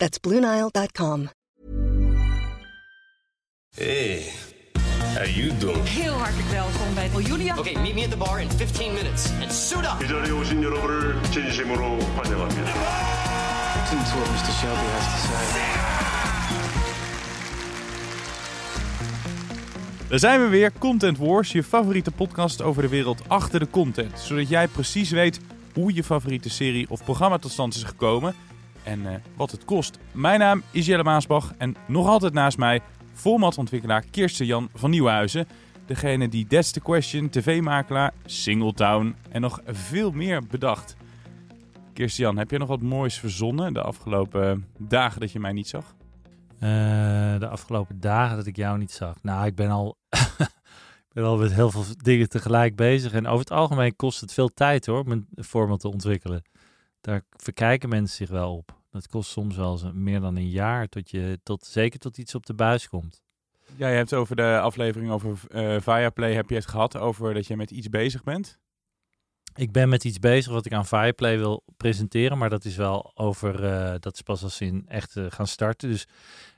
That's 0.00 0.18
BlueNile.com. 0.18 1.28
Hey, 3.76 4.32
how 5.14 5.24
you 5.24 5.56
doing? 5.58 5.84
Heel 5.84 6.12
hartelijk 6.12 6.48
welkom 6.48 6.94
bij 6.94 7.22
Julia. 7.22 7.58
Okay, 7.58 7.74
meet 7.82 7.94
me 7.94 8.02
at 8.04 8.10
the 8.10 8.16
bar 8.16 8.40
in 8.40 8.50
15 8.50 8.92
minutes 8.94 9.30
and 9.42 9.52
suit 9.52 9.84
up. 9.84 10.02
이 10.04 10.08
자리에 10.08 10.30
오신 10.30 10.62
여러분을 10.62 11.22
진심으로 11.30 11.98
환영합니다. 12.16 12.72
Listen 13.76 14.04
to 14.04 14.18
what 14.18 14.30
Mr. 14.30 14.52
Shelby 14.60 14.86
has 14.92 15.04
to 15.04 15.18
say. 15.28 15.86
Daar 20.08 20.18
zijn 20.18 20.40
we 20.40 20.48
weer, 20.48 20.72
Content 20.78 21.18
Wars, 21.18 21.52
je 21.52 21.62
favoriete 21.62 22.10
podcast 22.10 22.62
over 22.62 22.82
de 22.82 22.88
wereld 22.88 23.28
achter 23.28 23.60
de 23.60 23.70
content. 23.70 24.18
Zodat 24.20 24.48
jij 24.48 24.68
precies 24.68 25.10
weet 25.10 25.40
hoe 25.74 25.94
je 25.94 26.04
favoriete 26.04 26.50
serie 26.50 26.86
of 26.90 27.04
programma 27.04 27.38
tot 27.38 27.50
stand 27.50 27.74
is 27.74 27.82
gekomen 27.82 28.34
en 28.83 29.05
eh, 29.05 29.15
wat 29.35 29.51
het 29.51 29.65
kost. 29.65 29.97
Mijn 30.11 30.39
naam 30.39 30.63
is 30.71 30.85
Jelle 30.85 31.03
Maasbach 31.03 31.53
en 31.57 31.75
nog 31.87 32.07
altijd 32.07 32.33
naast 32.33 32.57
mij 32.57 32.81
formatontwikkelaar 33.13 34.03
Kirsten 34.11 34.45
Jan 34.45 34.69
van 34.73 34.89
Nieuwenhuizen. 34.89 35.47
Degene 35.85 36.29
die 36.29 36.47
That's 36.47 36.71
the 36.71 36.79
Question, 36.79 37.29
tv-makelaar, 37.29 38.13
Singletown 38.25 39.15
en 39.29 39.41
nog 39.41 39.59
veel 39.65 40.11
meer 40.11 40.41
bedacht. 40.47 40.95
Kirsten 41.93 42.23
Jan, 42.23 42.37
heb 42.37 42.51
je 42.51 42.57
nog 42.57 42.67
wat 42.67 42.81
moois 42.81 43.19
verzonnen 43.19 43.73
de 43.73 43.81
afgelopen 43.81 44.67
dagen 44.77 45.19
dat 45.19 45.31
je 45.31 45.39
mij 45.39 45.51
niet 45.51 45.67
zag? 45.67 45.95
Eh, 46.59 47.39
de 47.39 47.47
afgelopen 47.47 47.99
dagen 47.99 48.37
dat 48.37 48.45
ik 48.45 48.55
jou 48.55 48.77
niet 48.77 48.91
zag. 48.91 49.15
Nou, 49.21 49.45
ik 49.45 49.55
ben 49.55 49.69
al, 49.69 49.97
ik 51.09 51.13
ben 51.13 51.23
al 51.23 51.37
met 51.37 51.53
heel 51.53 51.71
veel 51.71 51.83
dingen 52.03 52.29
tegelijk 52.29 52.75
bezig. 52.75 53.13
En 53.13 53.27
over 53.27 53.39
het 53.39 53.51
algemeen 53.51 53.95
kost 53.95 54.21
het 54.21 54.33
veel 54.33 54.49
tijd 54.53 54.85
hoor, 54.85 54.99
om 54.99 55.11
een 55.11 55.27
format 55.43 55.79
te 55.79 55.89
ontwikkelen. 55.89 56.43
Daar 57.01 57.21
verkijken 57.29 57.89
mensen 57.89 58.15
zich 58.15 58.29
wel 58.29 58.55
op. 58.55 58.79
Dat 58.91 59.07
kost 59.07 59.31
soms 59.31 59.55
wel 59.55 59.71
eens 59.71 59.83
meer 59.93 60.19
dan 60.19 60.35
een 60.35 60.49
jaar, 60.49 60.87
tot 60.87 61.09
je, 61.09 61.39
tot, 61.43 61.65
zeker 61.65 61.99
tot 61.99 62.17
iets 62.17 62.35
op 62.35 62.45
de 62.45 62.53
buis 62.53 62.89
komt. 62.89 63.23
Ja, 63.75 63.87
je 63.87 63.95
hebt 63.95 64.13
over 64.13 64.35
de 64.35 64.59
aflevering 64.59 65.11
over 65.11 65.39
eh 65.47 65.75
Viaplay 65.81 66.33
heb 66.33 66.49
je 66.49 66.55
het 66.55 66.67
gehad 66.67 66.97
over 66.97 67.33
dat 67.33 67.47
je 67.47 67.55
met 67.55 67.71
iets 67.71 67.89
bezig 67.89 68.23
bent. 68.23 68.59
Ik 69.55 69.71
ben 69.71 69.89
met 69.89 70.03
iets 70.03 70.19
bezig 70.19 70.51
wat 70.51 70.65
ik 70.65 70.73
aan 70.73 70.85
Fireplay 70.85 71.37
wil 71.37 71.63
presenteren, 71.77 72.37
maar 72.37 72.49
dat 72.49 72.65
is 72.65 72.75
wel 72.75 73.11
over, 73.15 73.63
eh, 73.63 73.95
dat 73.99 74.13
is 74.13 74.21
pas 74.21 74.43
als 74.43 74.55
ze 74.55 74.65
in 74.65 74.85
echt 74.87 75.15
eh, 75.15 75.25
gaan 75.29 75.47
starten. 75.47 75.89
Dus 75.89 76.07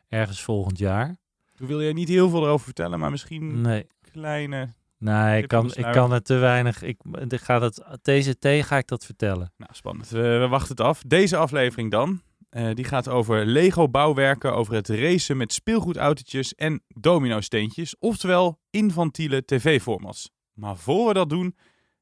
ergens 0.07 0.41
volgend 0.41 0.77
jaar. 0.77 1.17
Toen 1.55 1.67
wil 1.67 1.81
je 1.81 1.93
niet 1.93 2.07
heel 2.07 2.29
veel 2.29 2.43
erover 2.43 2.65
vertellen, 2.65 2.99
maar 2.99 3.11
misschien 3.11 3.61
Nee, 3.61 3.87
kleine... 4.11 4.69
nee 5.03 5.41
ik, 5.41 5.47
kan, 5.47 5.71
ik 5.73 5.91
kan 5.91 6.11
het 6.11 6.25
te 6.25 6.35
weinig. 6.35 6.81
Ik, 6.81 6.97
ik 7.27 7.41
ga 7.41 7.59
dat, 7.59 7.83
TZT 8.01 8.47
ga 8.47 8.77
ik 8.77 8.87
dat 8.87 9.05
vertellen. 9.05 9.53
Nou, 9.57 9.71
spannend. 9.73 10.09
We, 10.09 10.21
we 10.21 10.47
wachten 10.47 10.75
het 10.75 10.85
af. 10.85 11.01
Deze 11.07 11.37
aflevering 11.37 11.91
dan, 11.91 12.21
eh, 12.49 12.73
die 12.73 12.85
gaat 12.85 13.07
over 13.07 13.45
Lego 13.45 13.89
bouwwerken, 13.89 14.53
over 14.55 14.73
het 14.73 14.89
racen 14.89 15.37
met 15.37 15.53
speelgoedautootjes 15.53 16.55
en 16.55 16.83
domino-steentjes. 16.87 17.95
Oftewel 17.99 18.59
infantiele 18.69 19.45
tv-formats. 19.45 20.31
Maar 20.53 20.77
voor 20.77 21.07
we 21.07 21.13
dat 21.13 21.29
doen, 21.29 21.55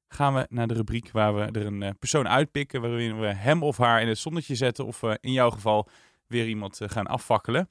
gaan 0.08 0.34
we 0.34 0.46
naar 0.50 0.68
de 0.68 0.74
rubriek 0.74 1.12
waar 1.12 1.36
we 1.36 1.42
er 1.42 1.66
een 1.66 1.84
eh, 1.84 1.90
persoon 2.00 2.28
uitpikken, 2.28 2.82
waarin 2.82 3.20
we 3.20 3.28
hem 3.28 3.64
of 3.64 3.78
haar 3.78 4.02
in 4.02 4.08
het 4.08 4.18
zonnetje 4.18 4.56
zetten 4.56 4.86
of 4.86 5.04
eh, 5.04 5.14
in 5.20 5.32
jouw 5.32 5.50
geval 5.50 5.90
weer 6.28 6.48
iemand 6.48 6.80
gaan 6.84 7.08
afvakkelen. 7.08 7.70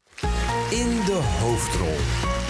In 0.71 1.05
de 1.05 1.38
hoofdrol. 1.41 2.50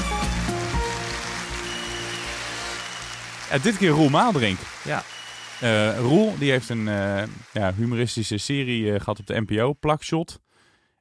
Dit 3.59 3.77
keer 3.77 3.91
Roel 3.91 4.09
Maaldrink. 4.09 4.59
Ja. 4.84 5.03
Eh, 5.61 5.99
Roel 5.99 6.38
die 6.38 6.50
heeft 6.50 6.69
een 6.69 6.88
eh, 6.88 7.22
ja, 7.53 7.75
humoristische 7.75 8.38
serie 8.38 8.93
eh, 8.93 8.99
gehad 8.99 9.19
op 9.19 9.27
de 9.27 9.41
NPO, 9.41 9.75
Plakshot. 9.75 10.41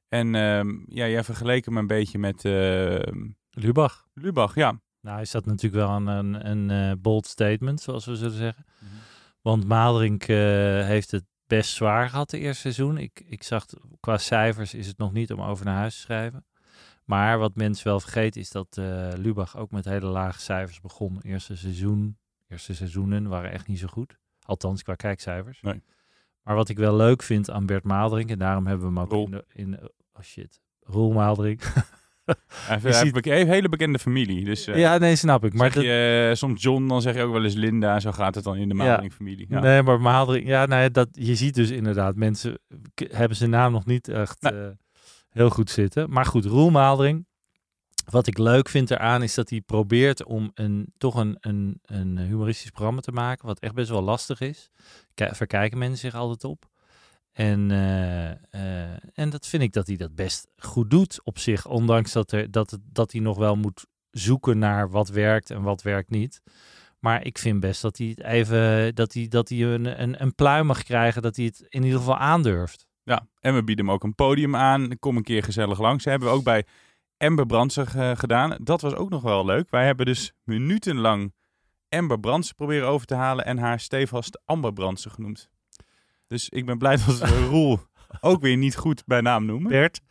En 0.08 0.36
ehm, 0.36 0.70
ja, 0.86 1.08
jij 1.08 1.24
vergeleek 1.24 1.66
hem 1.66 1.78
een 1.78 1.88
beetje 1.88 2.20
met 2.20 2.44
Lubach. 3.50 4.08
Lubach, 4.14 4.56
ja. 4.56 4.80
Nou, 5.02 5.22
is 5.22 5.32
dat 5.32 5.46
natuurlijk 5.46 5.86
wel 5.86 5.96
een, 5.96 6.08
een, 6.08 6.70
een 6.70 7.02
bold 7.02 7.28
statement, 7.28 7.82
zoals 7.82 8.06
we 8.06 8.16
zullen 8.16 8.38
zeggen. 8.38 8.66
Want 9.42 9.68
Maalderink 9.68 10.24
eh, 10.24 10.38
heeft 10.86 11.12
het 11.12 11.26
best 11.48 11.72
zwaar 11.72 12.10
gehad 12.10 12.30
de 12.30 12.40
eerste 12.40 12.62
seizoen. 12.62 12.98
Ik, 12.98 13.24
ik 13.26 13.44
zag, 13.44 13.66
qua 14.00 14.18
cijfers 14.18 14.74
is 14.74 14.88
het 14.88 14.98
nog 14.98 15.14
niet 15.14 15.34
om 15.34 15.42
over 15.42 15.66
naar 15.66 15.78
huis 15.78 15.96
te 15.96 16.02
schrijven. 16.02 16.46
Maar 17.06 17.38
wat 17.38 17.56
mensen 17.56 17.88
wel 17.88 18.00
vergeten 18.00 18.42
is 18.42 18.52
dat 18.52 18.78
Lubach 19.18 19.58
ook 19.58 19.72
met 19.72 19.86
hele 19.86 20.08
lage 20.08 20.42
cijfers 20.42 20.82
begon. 20.82 21.20
Eerste 21.22 21.58
seizoen, 21.58 22.18
eerste 22.50 22.76
seizoenen 22.76 23.28
waren 23.28 23.52
echt 23.52 23.68
niet 23.68 23.80
zo 23.80 23.88
goed. 23.88 24.18
Althans, 24.46 24.84
qua 24.84 24.96
kijkcijfers. 24.96 25.62
Nee. 25.62 25.82
Maar 26.44 26.56
wat 26.56 26.70
ik 26.70 26.78
wel 26.78 26.96
leuk 26.96 27.24
vind 27.24 27.50
aan 27.50 27.66
Bert 27.66 27.84
Maalderink, 27.84 28.30
en 28.30 28.40
daarom 28.40 28.68
hebben 28.68 28.94
we 28.94 29.00
hem 29.00 29.10
ook 29.12 29.26
in, 29.26 29.32
de, 29.32 29.46
in... 29.54 29.80
Oh 30.14 30.22
shit, 30.24 30.60
Roel 30.80 31.12
Maalderink. 31.12 31.62
Hij 32.54 32.80
heeft, 32.82 32.98
ziet- 32.98 33.26
een 33.28 33.48
hele 33.48 33.70
bekende 33.70 34.00
familie. 34.00 34.46
Dus 34.46 34.68
eh, 34.68 34.80
ja, 34.80 34.98
nee, 34.98 35.16
snap 35.16 35.46
ik. 35.46 35.54
Maar 35.54 35.74
dat, 35.74 35.84
je, 35.84 36.28
eh, 36.30 36.36
soms 36.36 36.62
John, 36.64 36.88
dan 36.88 37.02
zeg 37.02 37.16
je 37.16 37.22
ook 37.24 37.32
wel 37.34 37.44
eens 37.44 37.54
Linda. 37.54 38.00
Zo 38.00 38.12
gaat 38.12 38.36
het 38.36 38.44
dan 38.44 38.56
in 38.56 38.68
de. 38.68 38.74
Maaldering-familie. 38.74 39.46
Ja. 39.50 39.60
Nee, 39.60 39.84
maar 39.84 40.02
Maaldering, 40.02 40.48
ja, 40.48 40.66
ja, 40.70 40.90
dat, 40.90 41.08
je 41.12 41.36
ziet 41.36 41.56
dus 41.56 41.70
inderdaad, 41.70 42.16
mensen 42.16 42.60
hebben 43.12 43.38
zijn 43.38 43.50
naam 43.50 43.72
nog 43.72 43.86
niet 43.86 44.08
echt 44.08 44.42
Nee. 44.42 44.54
eh, 44.54 44.68
heel 45.30 45.50
goed 45.50 45.70
zitten. 45.70 46.10
Maar 46.12 46.26
goed, 46.26 46.46
Roel 46.46 46.70
Maaldering, 46.70 47.28
wat 48.10 48.28
ik 48.28 48.38
leuk 48.38 48.70
vind 48.70 48.92
eraan 48.92 49.24
is 49.24 49.34
dat 49.34 49.50
hij 49.50 49.62
probeert 49.62 50.24
om 50.24 50.52
een, 50.54 50.94
toch 50.98 51.16
een, 51.16 51.38
een, 51.40 51.80
een 51.86 52.18
humoristisch 52.18 52.70
programma 52.70 53.02
te 53.02 53.12
maken, 53.12 53.48
wat 53.48 53.60
echt 53.60 53.74
best 53.74 53.90
wel 53.90 54.02
lastig 54.02 54.40
is. 54.42 54.70
Ki- 55.14 55.36
verkijken 55.36 55.78
mensen 55.78 55.98
zich 55.98 56.20
altijd 56.20 56.44
op. 56.44 56.70
En, 57.32 57.72
eh, 57.72 58.30
eh, 58.30 58.98
en 59.14 59.30
dat 59.30 59.48
vind 59.48 59.64
ik 59.64 59.74
dat 59.74 59.88
hij 59.88 59.96
dat 59.96 60.16
best 60.16 60.48
goed 60.58 60.90
doet 60.90 61.20
op 61.24 61.40
zich, 61.40 61.68
ondanks 61.68 62.12
dat, 62.12 62.32
er, 62.32 62.52
dat, 62.52 62.78
dat 62.84 63.12
hij 63.12 63.22
nog 63.22 63.38
wel 63.38 63.56
moet 63.56 63.86
zoeken 64.12 64.58
naar 64.58 64.90
wat 64.90 65.10
werkt 65.10 65.50
en 65.50 65.62
wat 65.62 65.82
werkt 65.82 66.10
niet. 66.10 66.42
Maar 67.00 67.26
ik 67.26 67.38
vind 67.38 67.60
best 67.60 67.82
dat 67.82 67.98
hij 67.98 68.08
het 68.08 68.24
even 68.24 68.96
dat 68.96 69.14
hij, 69.14 69.28
dat 69.28 69.50
hij 69.50 69.64
een, 69.64 70.22
een, 70.22 70.36
pluim 70.36 70.66
mag 70.66 70.84
krijgen, 70.84 71.22
dat 71.22 71.36
hij 71.36 71.46
het 71.46 71.66
in 71.70 71.84
ieder 71.84 72.00
geval 72.00 72.18
aandurft. 72.18 72.88
Ja, 73.04 73.28
en 73.40 73.56
we 73.56 73.64
bieden 73.64 73.86
hem 73.86 73.94
ook 73.94 74.04
een 74.04 74.16
podium 74.16 74.56
aan. 74.56 75.00
Kom 75.00 75.18
een 75.18 75.24
keer 75.24 75.44
gezellig 75.44 75.80
langs. 75.80 76.04
Dat 76.04 76.12
hebben 76.12 76.30
we 76.30 76.36
ook 76.36 76.44
bij 76.44 76.66
Amber 77.20 77.46
Brandsen 77.46 77.88
eh, 77.88 78.12
gedaan. 78.16 78.58
Dat 78.62 78.82
was 78.82 78.94
ook 78.94 79.10
nog 79.10 79.22
wel 79.22 79.46
leuk. 79.46 79.70
Wij 79.70 79.86
hebben 79.86 80.06
dus 80.06 80.34
minutenlang 80.44 81.34
Amber 81.90 82.20
Brandsen 82.20 82.56
proberen 82.56 82.88
over 82.88 83.08
te 83.08 83.16
halen 83.16 83.46
en 83.46 83.58
haar 83.58 83.80
stevast 83.80 84.42
Amber 84.46 84.74
Brandsen 84.74 85.12
genoemd. 85.12 85.50
Dus 86.28 86.50
ik 86.50 86.66
ben 86.66 86.78
blij 86.78 86.96
dat 86.96 87.18
we 87.18 87.46
Roel 87.50 87.80
ook 88.22 88.42
weer 88.42 88.58
niet 88.58 88.76
goed 88.76 89.04
bij 89.06 89.22
naam 89.22 89.46
noemen. 89.46 89.72
Bert, 89.72 90.02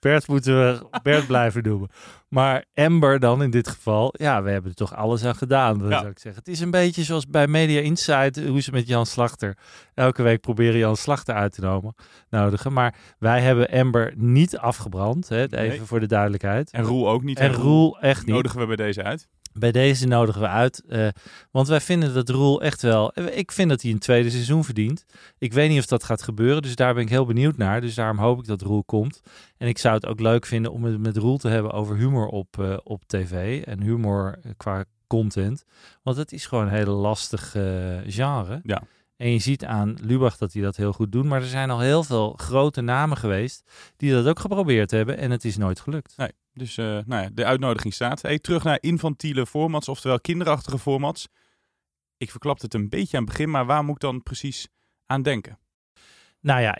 Bert 0.00 0.28
moeten 0.28 0.54
we 0.56 0.86
Bert 1.02 1.26
blijven 1.32 1.62
noemen. 1.62 1.88
Maar 2.28 2.64
Amber 2.74 3.18
dan 3.20 3.42
in 3.42 3.50
dit 3.50 3.68
geval, 3.68 4.14
ja, 4.18 4.42
we 4.42 4.50
hebben 4.50 4.70
er 4.70 4.76
toch 4.76 4.94
alles 4.94 5.24
aan 5.24 5.34
gedaan, 5.34 5.78
dat 5.78 5.90
Ja. 5.90 5.98
zou 5.98 6.10
ik 6.10 6.18
zeggen. 6.18 6.42
Het 6.44 6.52
is 6.52 6.60
een 6.60 6.70
beetje 6.70 7.02
zoals 7.02 7.26
bij 7.26 7.46
Media 7.46 7.80
Insight, 7.80 8.46
hoe 8.46 8.60
ze 8.60 8.70
met 8.70 8.86
Jan 8.88 9.06
Slachter 9.06 9.56
elke 9.94 10.22
week 10.22 10.40
proberen 10.40 10.78
Jan 10.78 10.96
Slachter 10.96 11.34
uit 11.34 11.52
te 11.52 11.60
nomen, 11.60 11.94
nodigen. 12.30 12.72
Maar 12.72 12.94
wij 13.18 13.40
hebben 13.40 13.68
Amber 13.68 14.12
niet 14.16 14.58
afgebrand, 14.58 15.28
hè, 15.28 15.42
even 15.42 15.56
Nee. 15.68 15.80
voor 15.82 16.00
de 16.00 16.06
duidelijkheid. 16.06 16.70
En 16.70 16.82
Roel 16.84 17.08
ook 17.08 17.22
niet. 17.22 17.38
En 17.38 17.52
Roel 17.52 17.98
echt 17.98 18.26
niet. 18.26 18.34
nodigen 18.34 18.58
we 18.60 18.66
bij 18.66 18.76
deze 18.76 19.02
uit. 19.02 19.28
Bij 19.58 19.72
deze 19.72 20.06
nodigen 20.06 20.40
we 20.40 20.46
uit. 20.48 20.82
eh, 20.88 21.08
want 21.50 21.68
wij 21.68 21.80
vinden 21.80 22.14
dat 22.14 22.28
Roel 22.28 22.62
echt 22.62 22.82
wel. 22.82 23.12
eh, 23.12 23.38
Ik 23.38 23.52
vind 23.52 23.68
dat 23.68 23.82
hij 23.82 23.90
een 23.90 23.98
tweede 23.98 24.30
seizoen 24.30 24.64
verdient. 24.64 25.04
Ik 25.38 25.52
weet 25.52 25.68
niet 25.70 25.78
of 25.78 25.86
dat 25.86 26.04
gaat 26.04 26.22
gebeuren. 26.22 26.62
Dus 26.62 26.74
daar 26.76 26.94
ben 26.94 27.02
ik 27.02 27.08
heel 27.08 27.26
benieuwd 27.26 27.56
naar. 27.56 27.80
Dus 27.80 27.94
daarom 27.94 28.18
hoop 28.18 28.38
ik 28.38 28.46
dat 28.46 28.62
Roel 28.62 28.84
komt. 28.84 29.20
En 29.58 29.68
ik 29.68 29.78
zou 29.78 29.94
het 29.94 30.06
ook 30.06 30.20
leuk 30.20 30.46
vinden 30.46 30.72
om 30.72 30.84
het 30.84 30.98
met 31.00 31.16
Roel 31.16 31.38
te 31.38 31.48
hebben 31.48 31.72
over 31.72 31.96
humor 31.96 32.26
op, 32.26 32.58
eh, 32.58 32.76
op 32.84 33.02
tv. 33.06 33.62
En 33.64 33.82
humor 33.82 34.38
qua 34.56 34.84
content. 35.06 35.64
Want 36.02 36.16
het 36.16 36.32
is 36.32 36.46
gewoon 36.46 36.66
een 36.66 36.72
hele 36.72 36.90
lastig 36.90 37.50
genre. 38.06 38.60
Ja. 38.62 38.82
En 39.16 39.30
je 39.30 39.38
ziet 39.38 39.64
aan 39.64 39.96
Lubach 40.00 40.36
dat 40.36 40.52
hij 40.52 40.62
dat 40.62 40.76
heel 40.76 40.92
goed 40.92 41.12
doet. 41.12 41.24
Maar 41.24 41.40
er 41.40 41.46
zijn 41.46 41.70
al 41.70 41.80
heel 41.80 42.04
veel 42.04 42.32
grote 42.32 42.80
namen 42.80 43.16
geweest 43.16 43.70
die 43.96 44.12
dat 44.12 44.26
ook 44.26 44.38
geprobeerd 44.38 44.90
hebben. 44.90 45.18
En 45.18 45.30
het 45.30 45.44
is 45.44 45.56
nooit 45.56 45.80
gelukt. 45.80 46.16
Nee. 46.16 46.32
Dus 46.52 46.76
eh, 46.76 46.84
nou 46.84 47.22
ja, 47.22 47.30
de 47.32 47.44
uitnodiging 47.44 47.94
staat. 47.94 48.22
Hey, 48.22 48.38
terug 48.38 48.64
naar 48.64 48.78
infantiele 48.80 49.46
formats, 49.46 49.88
oftewel 49.88 50.20
kinderachtige 50.20 50.78
formats. 50.78 51.28
Ik 52.16 52.30
verklapte 52.30 52.64
het 52.64 52.74
een 52.74 52.88
beetje 52.88 53.16
aan 53.16 53.22
het 53.22 53.32
begin, 53.32 53.50
maar 53.50 53.66
waar 53.66 53.84
moet 53.84 53.94
ik 53.94 54.00
dan 54.00 54.22
precies 54.22 54.68
aan 55.06 55.22
denken? 55.22 55.58
Nou 56.46 56.60
ja, 56.60 56.78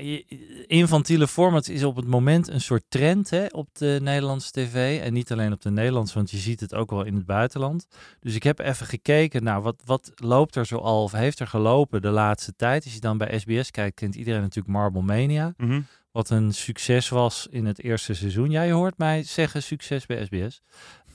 infantiele 0.66 1.28
formats 1.28 1.68
is 1.68 1.84
op 1.84 1.96
het 1.96 2.06
moment 2.06 2.48
een 2.48 2.60
soort 2.60 2.84
trend 2.88 3.30
hè, 3.30 3.46
op 3.46 3.68
de 3.72 3.98
Nederlandse 4.02 4.50
tv. 4.50 5.00
En 5.02 5.12
niet 5.12 5.32
alleen 5.32 5.52
op 5.52 5.60
de 5.62 5.70
Nederlandse, 5.70 6.14
want 6.14 6.30
je 6.30 6.36
ziet 6.36 6.60
het 6.60 6.74
ook 6.74 6.90
wel 6.90 7.04
in 7.04 7.14
het 7.14 7.26
buitenland. 7.26 7.86
Dus 8.20 8.34
ik 8.34 8.42
heb 8.42 8.58
even 8.58 8.86
gekeken, 8.86 9.42
nou, 9.42 9.62
wat, 9.62 9.82
wat 9.84 10.12
loopt 10.14 10.56
er 10.56 10.66
zoal 10.66 11.02
of 11.02 11.12
heeft 11.12 11.40
er 11.40 11.46
gelopen 11.46 12.02
de 12.02 12.08
laatste 12.08 12.54
tijd? 12.56 12.84
Als 12.84 12.94
je 12.94 13.00
dan 13.00 13.18
bij 13.18 13.38
SBS 13.38 13.70
kijkt, 13.70 13.94
kent 13.94 14.14
iedereen 14.14 14.40
natuurlijk 14.40 14.74
Marble 14.74 15.02
Mania. 15.02 15.52
Mhm. 15.56 15.80
Wat 16.12 16.30
een 16.30 16.54
succes 16.54 17.08
was 17.08 17.46
in 17.50 17.66
het 17.66 17.82
eerste 17.82 18.14
seizoen. 18.14 18.50
Ja, 18.50 18.62
je 18.62 18.72
hoort 18.72 18.98
mij 18.98 19.22
zeggen 19.22 19.62
succes 19.62 20.06
bij 20.06 20.24
SBS. 20.24 20.62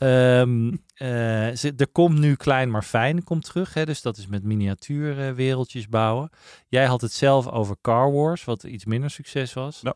Ehm, 0.01 0.67
eh, 0.95 1.07
ze- 1.55 1.73
er 1.77 1.87
komt 1.91 2.19
nu 2.19 2.35
Klein 2.35 2.71
maar 2.71 2.83
Fijn 2.83 3.23
komt 3.23 3.43
terug. 3.45 3.73
Hè, 3.73 3.85
dus 3.85 4.01
dat 4.01 4.17
is 4.17 4.27
met 4.27 4.43
miniatuurwereldjes 4.43 5.35
wereldjes 5.35 5.87
bouwen. 5.87 6.29
Jij 6.67 6.85
had 6.85 7.01
het 7.01 7.11
zelf 7.13 7.47
over 7.47 7.75
Car 7.81 8.11
Wars, 8.11 8.43
wat 8.43 8.63
iets 8.63 8.85
minder 8.85 9.09
succes 9.09 9.53
was. 9.53 9.79
Ja. 9.81 9.93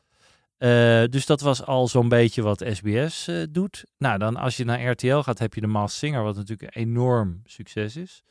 Eh, 0.58 1.10
dus 1.10 1.26
dat 1.26 1.42
was 1.42 1.66
al 1.66 1.88
zo'n 1.88 2.10
beetje 2.10 2.42
wat 2.42 2.64
SBS 2.72 3.28
eh, 3.28 3.44
doet. 3.50 3.84
Nou, 3.98 4.18
dan 4.18 4.36
als 4.36 4.58
je 4.58 4.66
naar 4.66 4.84
RTL 4.90 5.18
gaat, 5.18 5.40
heb 5.40 5.54
je 5.54 5.62
de 5.62 5.68
Masked 5.68 6.00
Singer, 6.00 6.24
wat 6.24 6.36
natuurlijk 6.36 6.76
een 6.76 6.82
enorm 6.82 7.42
succes 7.46 7.96
is. 7.96 8.24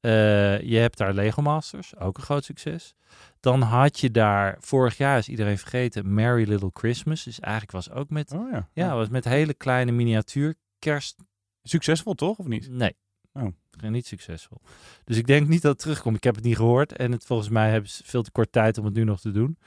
Eh, 0.00 0.60
je 0.60 0.76
hebt 0.76 0.98
daar 0.98 1.12
Lego 1.14 1.42
Masters, 1.42 1.96
ook 1.98 2.16
een 2.16 2.22
groot 2.22 2.44
succes. 2.44 2.94
Dan 3.40 3.62
had 3.62 4.00
je 4.00 4.10
daar, 4.10 4.56
vorig 4.60 4.96
jaar 4.96 5.18
is 5.18 5.28
iedereen 5.28 5.58
vergeten, 5.58 6.14
Merry 6.14 6.48
Little 6.48 6.70
Christmas. 6.72 7.24
Dus 7.24 7.40
eigenlijk 7.40 7.72
was 7.72 7.90
ook 7.90 8.10
met, 8.10 8.32
Oh 8.32 8.50
ja. 8.50 8.68
ja, 8.72 8.94
was 8.94 9.08
met 9.08 9.24
hele 9.24 9.54
kleine 9.54 9.92
miniatuur 9.92 10.54
kerst. 10.78 11.16
Succesvol 11.62 12.14
toch, 12.14 12.38
of 12.38 12.46
niet? 12.46 12.70
Nee. 12.70 12.96
Oh. 13.32 13.46
Niet 13.80 14.06
succesvol. 14.06 14.60
Dus 15.04 15.16
ik 15.16 15.26
denk 15.26 15.48
niet 15.48 15.62
dat 15.62 15.72
het 15.72 15.80
terugkomt. 15.80 16.16
Ik 16.16 16.24
heb 16.24 16.34
het 16.34 16.44
niet 16.44 16.56
gehoord. 16.56 16.92
En 16.92 17.12
het, 17.12 17.24
volgens 17.24 17.48
mij 17.48 17.70
hebben 17.70 17.90
ze 17.90 18.02
veel 18.06 18.22
te 18.22 18.30
kort 18.30 18.52
tijd 18.52 18.78
om 18.78 18.84
het 18.84 18.94
nu 18.94 19.04
nog 19.04 19.20
te 19.20 19.30
doen. 19.30 19.58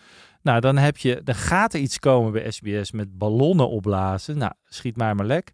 Nou, 0.42 0.60
dan 0.60 0.78
heb 0.78 0.98
je, 0.98 1.22
dan 1.24 1.36
gaat 1.36 1.74
er 1.74 1.80
iets 1.80 2.00
komen 2.00 2.31
bij 2.31 2.52
SBS 2.52 2.92
met 2.92 3.18
ballonnen 3.18 3.69
opblazen. 3.69 4.38
Nou, 4.38 4.52
schiet 4.66 4.96
mij 4.98 5.13
maar 5.13 5.25
lek. 5.25 5.54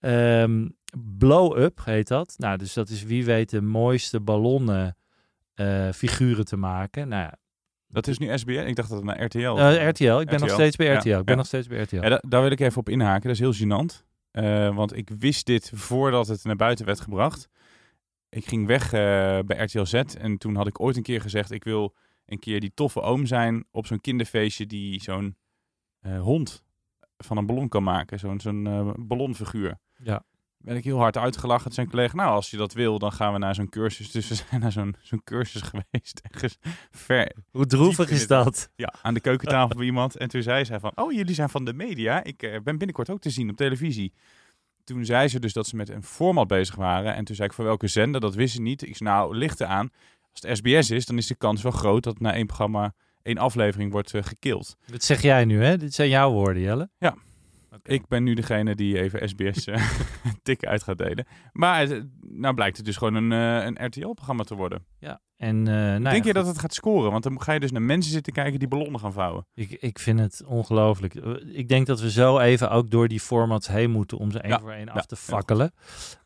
Ehm, 0.00 0.68
blow 1.18 1.58
up 1.58 1.80
heet 1.84 2.08
dat. 2.08 2.34
Nou, 2.38 2.56
dus 2.58 2.72
dat 2.72 2.88
is 2.88 3.02
wie 3.02 3.24
weet 3.24 3.50
de 3.50 3.62
mooiste 3.62 4.20
ballonnen 4.20 4.96
eh, 5.54 5.88
figuren 5.92 6.44
te 6.44 6.56
maken. 6.56 7.08
Nou 7.08 7.22
ja, 7.22 7.34
Dat 7.88 8.06
is 8.06 8.18
nu 8.18 8.38
SBS. 8.38 8.56
Ik 8.56 8.76
dacht 8.76 8.88
dat 8.88 8.98
het 8.98 9.06
naar 9.06 9.24
RTL 9.24 9.38
eh, 9.38 9.88
RTL. 9.88 10.18
Ik 10.20 10.26
ben 10.28 10.40
nog 10.40 10.50
steeds 10.50 10.76
bij 10.76 10.86
Ja, 10.86 10.98
RTL. 10.98 11.08
Ik 11.08 11.14
ben 11.14 11.24
ja. 11.24 11.34
nog 11.34 11.46
steeds 11.46 11.66
bij 11.66 11.82
RTL. 11.82 11.96
Ja, 11.96 12.08
da- 12.08 12.22
daar 12.28 12.42
wil 12.42 12.50
ik 12.50 12.60
even 12.60 12.78
op 12.78 12.88
inhaken. 12.88 13.22
Dat 13.34 13.40
is 13.40 13.58
heel 13.58 13.66
gênant. 13.66 14.06
Eh, 14.30 14.74
want 14.74 14.96
ik 14.96 15.10
wist 15.18 15.46
dit 15.46 15.70
voordat 15.74 16.26
het 16.28 16.44
naar 16.44 16.56
buiten 16.56 16.86
werd 16.86 17.00
gebracht. 17.00 17.48
Ik 18.28 18.46
ging 18.46 18.66
weg 18.66 18.84
eh, 18.84 19.38
bij 19.46 19.64
RTL 19.64 19.84
Z 19.84 19.94
en 19.94 20.38
toen 20.38 20.54
had 20.54 20.66
ik 20.66 20.80
ooit 20.80 20.96
een 20.96 21.02
keer 21.02 21.20
gezegd... 21.20 21.50
ik 21.50 21.64
wil 21.64 21.94
een 22.26 22.38
keer 22.38 22.60
die 22.60 22.74
toffe 22.74 23.00
oom 23.00 23.26
zijn 23.26 23.64
op 23.70 23.86
zo'n 23.86 24.00
kinderfeestje... 24.00 24.66
die 24.66 25.02
zo'n 25.02 25.36
eh, 26.00 26.20
hond 26.20 26.64
van 27.16 27.36
een 27.36 27.46
ballon 27.46 27.68
kan 27.68 27.82
maken. 27.82 28.18
Zo'n 28.18 28.40
zo'n 28.40 28.94
ballonfiguur. 28.98 29.78
Ja. 30.02 30.24
Ben 30.58 30.76
ik 30.76 30.84
heel 30.84 30.98
hard 30.98 31.16
uitgelachen. 31.16 31.72
Zijn 31.72 31.90
collega, 31.90 32.16
nou 32.16 32.30
als 32.30 32.50
je 32.50 32.56
dat 32.56 32.72
wil, 32.72 32.98
dan 32.98 33.12
gaan 33.12 33.32
we 33.32 33.38
naar 33.38 33.54
zo'n 33.54 33.68
cursus. 33.68 34.10
Dus 34.10 34.28
we 34.28 34.34
zijn 34.48 34.60
naar 34.60 34.72
zo'n 34.72 34.96
zo'n 35.00 35.24
cursus 35.24 35.62
geweest. 35.62 36.20
Ergens 36.30 36.58
ver 36.90 37.32
Hoe 37.50 37.66
droevig 37.66 38.10
is 38.10 38.26
dat? 38.26 38.70
ja, 38.74 38.94
aan 39.02 39.14
de 39.14 39.20
keukentafel 39.20 39.76
bij 39.76 39.86
iemand. 39.86 40.16
En 40.16 40.28
toen 40.28 40.42
zei 40.42 40.64
zij 40.64 40.80
van, 40.80 40.92
oh, 40.94 41.12
jullie 41.12 41.34
zijn 41.34 41.48
van 41.48 41.64
de 41.64 41.72
media. 41.72 42.24
Ik 42.24 42.42
eh, 42.42 42.50
ben 42.50 42.78
binnenkort 42.78 43.10
ook 43.10 43.20
te 43.20 43.30
zien 43.30 43.50
op 43.50 43.56
televisie. 43.56 44.12
Toen 44.84 45.04
zei 45.04 45.28
ze 45.28 45.40
dus 45.40 45.52
dat 45.52 45.66
ze 45.66 45.76
met 45.76 45.88
een 45.88 46.02
format 46.02 46.46
bezig 46.46 46.74
waren. 46.74 47.14
En 47.14 47.24
toen 47.24 47.36
zei 47.36 47.48
ik, 47.48 47.54
voor 47.54 47.64
welke 47.64 47.86
zender? 47.86 48.20
Dat 48.20 48.34
wist 48.34 48.54
ze 48.54 48.60
niet. 48.60 48.82
Ik 48.82 48.96
zei, 48.96 49.10
nou, 49.10 49.36
licht 49.36 49.62
aan. 49.62 49.90
Als 50.30 50.42
het 50.42 50.56
SBS 50.56 50.90
is, 50.90 51.06
dan 51.06 51.16
is 51.16 51.26
de 51.26 51.34
kans 51.34 51.62
wel 51.62 51.72
groot 51.72 52.02
dat 52.02 52.20
na 52.20 52.32
één 52.32 52.46
programma 52.46 52.94
één 53.22 53.38
aflevering 53.38 53.92
wordt 53.92 54.14
eh, 54.14 54.22
gekild. 54.22 54.76
Dat 54.86 55.02
zeg 55.02 55.22
jij 55.22 55.44
nu, 55.44 55.64
hè? 55.64 55.76
Dit 55.76 55.94
zijn 55.94 56.08
jouw 56.08 56.30
woorden, 56.30 56.62
Jelle. 56.62 56.90
Ja. 56.98 57.16
Ik 57.88 58.08
ben 58.08 58.22
nu 58.22 58.34
degene 58.34 58.74
die 58.74 59.00
even 59.00 59.28
SBS 59.28 59.66
eh 59.66 59.90
tikken 60.42 60.68
uit 60.68 60.82
gaat 60.82 60.98
delen. 60.98 61.26
Maar 61.52 61.80
het, 61.80 62.06
nou 62.20 62.54
blijkt 62.54 62.76
het 62.76 62.86
dus 62.86 62.96
gewoon 62.96 63.14
een, 63.14 63.32
eh, 63.32 63.64
een 63.66 63.86
RTL-programma 63.86 64.42
te 64.42 64.54
worden. 64.54 64.84
Ja. 64.98 65.20
En, 65.36 65.58
eh, 65.58 65.74
nou 65.74 66.02
ja, 66.02 66.10
Denk 66.10 66.24
je 66.24 66.32
dat 66.32 66.46
het 66.46 66.58
gaat 66.58 66.74
scoren? 66.74 67.10
Want 67.10 67.22
dan 67.22 67.42
ga 67.42 67.52
je 67.52 67.60
dus 67.60 67.72
naar 67.72 67.82
mensen 67.82 68.12
zitten 68.12 68.32
kijken 68.32 68.58
die 68.58 68.68
ballonnen 68.68 69.00
gaan 69.00 69.12
vouwen. 69.12 69.46
Ik, 69.54 69.70
ik 69.70 69.98
vind 69.98 70.20
het 70.20 70.42
ongelooflijk. 70.46 71.14
Ik 71.52 71.68
denk 71.68 71.86
dat 71.86 72.00
we 72.00 72.10
zo 72.10 72.38
even 72.38 72.70
ook 72.70 72.90
door 72.90 73.08
die 73.08 73.20
formats 73.20 73.68
heen 73.68 73.90
moeten 73.90 74.18
om 74.18 74.30
ze 74.30 74.40
één 74.40 74.52
Ja, 74.52 74.60
voor 74.60 74.72
één 74.72 74.86
ja, 74.86 74.92
af 74.92 75.06
te 75.06 75.16
fakkelen. 75.16 75.72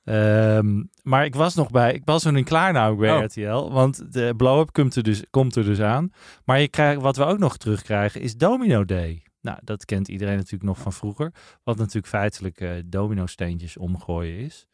Ehm, 0.05 0.83
maar 1.03 1.25
ik 1.25 1.35
was 1.35 1.55
nog 1.55 1.71
bij, 1.71 1.95
ik 1.95 2.03
was 2.05 2.25
nog 2.25 2.35
in 2.35 2.45
klaar 2.45 2.73
nou 2.73 2.97
bij 2.97 3.17
Oh. 3.17 3.25
RTL, 3.25 3.73
want 3.73 4.13
de 4.13 4.35
blow-up 4.37 4.73
komt 4.73 4.97
er, 4.97 5.03
dus, 5.03 5.25
komt 5.31 5.57
er 5.57 5.65
dus 5.65 5.81
aan. 5.81 6.11
Maar 6.45 6.61
je 6.61 6.69
krijgt, 6.69 7.01
wat 7.01 7.17
we 7.17 7.25
ook 7.25 7.39
nog 7.39 7.57
terugkrijgen 7.57 8.21
is 8.21 8.37
Domino 8.37 8.85
Day. 8.85 9.23
Nou, 9.43 9.59
dat 9.65 9.85
kent 9.85 10.09
iedereen 10.09 10.37
natuurlijk 10.37 10.63
nog 10.63 10.79
van 10.79 10.93
vroeger. 10.93 11.33
Wat 11.63 11.77
natuurlijk 11.77 12.07
feitelijk 12.07 12.61
eh 12.61 12.71
domino-steentjes 12.85 13.77
omgooien 13.77 14.39
is. 14.39 14.67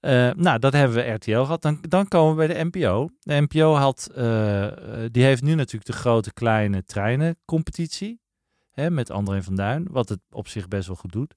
Eh, 0.00 0.30
nou, 0.36 0.58
dat 0.58 0.72
hebben 0.72 0.96
we 0.96 1.10
RTL 1.10 1.40
gehad. 1.40 1.62
Dan, 1.62 1.78
dan 1.80 2.08
komen 2.08 2.36
we 2.36 2.46
bij 2.46 2.56
de 2.56 2.64
NPO. 2.64 3.08
De 3.20 3.46
NPO 3.48 3.74
had, 3.74 4.10
eh, 4.14 4.72
die 5.10 5.24
heeft 5.24 5.42
nu 5.42 5.54
natuurlijk 5.54 5.86
de 5.86 5.92
grote 5.92 6.32
kleine 6.32 6.84
treinencompetitie. 6.84 8.20
Hè, 8.70 8.90
met 8.90 9.10
André 9.10 9.42
van 9.42 9.54
Duin, 9.54 9.86
wat 9.90 10.08
het 10.08 10.20
op 10.30 10.48
zich 10.48 10.68
best 10.68 10.86
wel 10.86 10.96
goed 10.96 11.12
doet. 11.12 11.34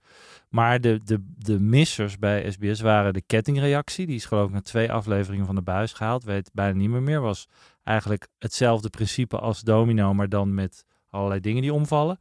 Maar 0.49 0.81
de, 0.81 0.99
de, 1.03 1.25
de 1.37 1.59
missers 1.59 2.17
bij 2.17 2.51
SBS 2.51 2.81
waren 2.81 3.13
de 3.13 3.21
kettingreactie. 3.21 4.05
Die 4.05 4.15
is 4.15 4.25
geloof 4.25 4.47
ik 4.47 4.53
na 4.53 4.61
twee 4.61 4.91
afleveringen 4.91 5.45
van 5.45 5.55
de 5.55 5.61
buis 5.61 5.93
gehaald. 5.93 6.23
Weet 6.23 6.49
bijna 6.53 6.77
niet 6.77 6.89
meer 6.89 7.01
meer. 7.01 7.21
Was 7.21 7.47
eigenlijk 7.83 8.27
hetzelfde 8.39 8.89
principe 8.89 9.39
als 9.39 9.61
Domino, 9.61 10.13
maar 10.13 10.29
dan 10.29 10.53
met 10.53 10.85
allerlei 11.09 11.39
dingen 11.39 11.61
die 11.61 11.73
omvallen. 11.73 12.19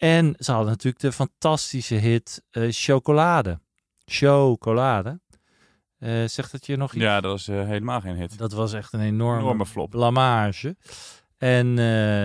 En 0.00 0.34
ze 0.38 0.50
hadden 0.52 0.70
natuurlijk 0.70 1.02
de 1.02 1.12
fantastische 1.12 1.94
hit 1.94 2.42
eh, 2.50 2.66
Chocolade. 2.70 3.60
Chocolade. 4.04 5.20
Eh, 5.98 6.24
zegt 6.26 6.52
dat 6.52 6.66
je 6.66 6.76
nog 6.76 6.92
iets? 6.94 7.02
Ja, 7.02 7.20
dat 7.20 7.30
was 7.30 7.48
eh, 7.48 7.66
helemaal 7.66 8.00
geen 8.00 8.16
hit. 8.16 8.38
Dat 8.38 8.52
was 8.52 8.72
echt 8.72 8.92
een 8.92 9.00
enorme, 9.00 9.40
Enorme 9.40 9.66
flop. 9.66 9.90
blamage. 9.90 10.76
En 11.38 11.74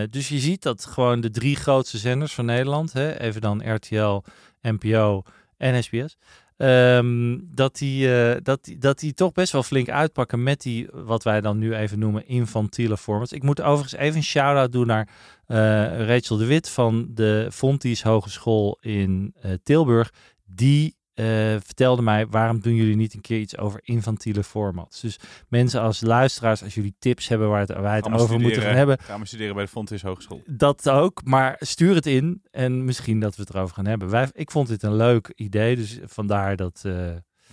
dus 0.09 0.27
je 0.29 0.39
ziet 0.39 0.61
dat 0.61 0.85
gewoon 0.85 1.21
de 1.21 1.29
drie 1.29 1.55
grootste 1.55 1.97
zenders 1.97 2.33
van 2.33 2.45
Nederland, 2.45 2.93
hè, 2.93 3.19
even 3.19 3.41
dan 3.41 3.73
RTL, 3.73 4.21
NPO 4.61 5.23
en 5.57 5.83
SBS, 5.83 6.17
ehm, 6.57 7.37
dat, 7.43 7.75
die, 7.77 8.15
eh, 8.15 8.41
dat, 8.43 8.69
dat 8.79 8.99
die 8.99 9.13
toch 9.13 9.31
best 9.31 9.51
wel 9.51 9.63
flink 9.63 9.89
uitpakken 9.89 10.43
met 10.43 10.61
die, 10.61 10.87
wat 10.91 11.23
wij 11.23 11.41
dan 11.41 11.57
nu 11.57 11.75
even 11.75 11.99
noemen, 11.99 12.27
infantiele 12.27 12.97
formats. 12.97 13.31
Ik 13.31 13.43
moet 13.43 13.61
overigens 13.61 14.01
even 14.01 14.15
een 14.15 14.23
shout-out 14.23 14.71
doen 14.71 14.87
naar 14.87 15.09
eh, 15.45 16.07
Rachel 16.07 16.37
de 16.37 16.45
Wit 16.45 16.69
van 16.69 17.07
de 17.09 17.47
Fontys 17.51 18.03
Hogeschool 18.03 18.77
in 18.81 19.33
eh, 19.41 19.51
Tilburg. 19.63 20.13
Die 20.45 20.95
eh, 21.15 21.25
vertelde 21.63 22.01
mij, 22.01 22.27
waarom 22.27 22.59
doen 22.59 22.75
jullie 22.75 22.95
niet 22.95 23.13
een 23.13 23.21
keer 23.21 23.39
iets 23.39 23.57
over 23.57 23.79
infantiele 23.83 24.43
formats? 24.43 25.01
Dus 25.01 25.19
mensen 25.47 25.81
als 25.81 26.01
luisteraars, 26.01 26.63
als 26.63 26.73
jullie 26.75 26.95
tips 26.99 27.27
hebben 27.27 27.49
waar 27.49 27.59
het, 27.59 27.73
wij 27.73 27.95
het 27.95 28.11
over 28.11 28.39
moeten 28.39 28.61
gaan 28.61 28.75
hebben, 28.75 28.99
Gaan 28.99 29.19
we 29.19 29.25
studeren 29.27 29.55
bij 29.55 29.63
de 29.63 29.69
Fontys 29.69 30.01
Hogeschool. 30.01 30.41
dat 30.45 30.89
ook, 30.89 31.21
maar 31.23 31.55
stuur 31.59 31.95
het 31.95 32.05
in 32.05 32.41
en 32.51 32.85
misschien 32.85 33.19
dat 33.19 33.35
we 33.35 33.41
het 33.41 33.53
erover 33.53 33.75
gaan 33.75 33.85
hebben. 33.85 34.09
Wij, 34.09 34.27
ik 34.31 34.51
vond 34.51 34.67
dit 34.67 34.83
een 34.83 34.95
leuk 34.95 35.31
idee, 35.35 35.75
dus 35.75 35.99
vandaar 36.03 36.55
dat 36.55 36.81
eh, 36.85 36.93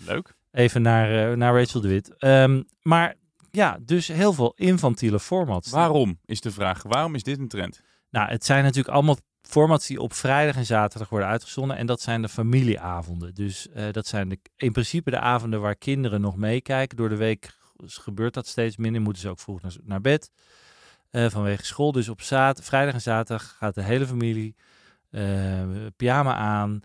Leuk. 0.06 0.37
even 0.50 0.82
naar, 0.82 1.30
eh, 1.30 1.37
naar 1.37 1.54
Rachel 1.58 1.80
de 1.80 1.88
Wit. 1.88 2.16
Ehm, 2.18 2.62
maar 2.82 3.14
ja, 3.50 3.78
dus 3.82 4.08
heel 4.08 4.32
veel 4.32 4.52
infantiele 4.56 5.20
formats. 5.20 5.70
Waarom 5.70 6.18
is 6.25 6.40
de 6.40 6.50
vraag? 6.50 6.82
Waarom 6.82 7.14
is 7.14 7.22
dit 7.22 7.38
een 7.38 7.48
trend? 7.48 7.80
Nou, 8.10 8.30
het 8.30 8.44
zijn 8.44 8.62
natuurlijk 8.62 8.94
allemaal 8.94 9.16
formats 9.52 9.87
die 9.87 10.00
op 10.00 10.12
vrijdag 10.12 10.56
en 10.56 10.66
zaterdag 10.66 11.09
worden 11.09 11.28
uitgezonden. 11.28 11.76
En 11.76 11.87
dat 11.87 12.00
zijn 12.00 12.23
de 12.23 12.28
familieavonden. 12.28 13.35
Dus 13.35 13.68
eh, 13.68 13.90
dat 13.90 14.06
zijn 14.06 14.28
de, 14.28 14.38
in 14.56 14.73
principe 14.73 15.11
de 15.11 15.18
avonden 15.18 15.61
waar 15.61 15.76
kinderen 15.76 16.21
nog 16.21 16.37
meekijken. 16.37 16.97
Door 16.97 17.09
de 17.09 17.16
week 17.16 17.56
gebeurt 17.87 18.35
dat 18.35 18.47
steeds 18.47 18.76
minder. 18.76 19.00
Moeten 19.00 19.23
ze 19.23 19.28
ook 19.28 19.40
vroeg 19.40 19.61
naar, 19.85 20.00
bed 20.00 20.30
eh, 21.11 21.30
vanwege 21.30 21.64
school. 21.64 21.92
Dus 21.92 22.09
op 22.09 22.23
zaterdag, 22.23 22.64
vrijdag 22.64 22.94
en 22.94 23.00
zaterdag 23.00 23.56
gaat 23.59 23.75
de 23.75 23.82
hele 23.82 24.06
familie 24.06 24.54
eh, 25.11 25.62
pyjama 25.97 26.35
aan. 26.35 26.80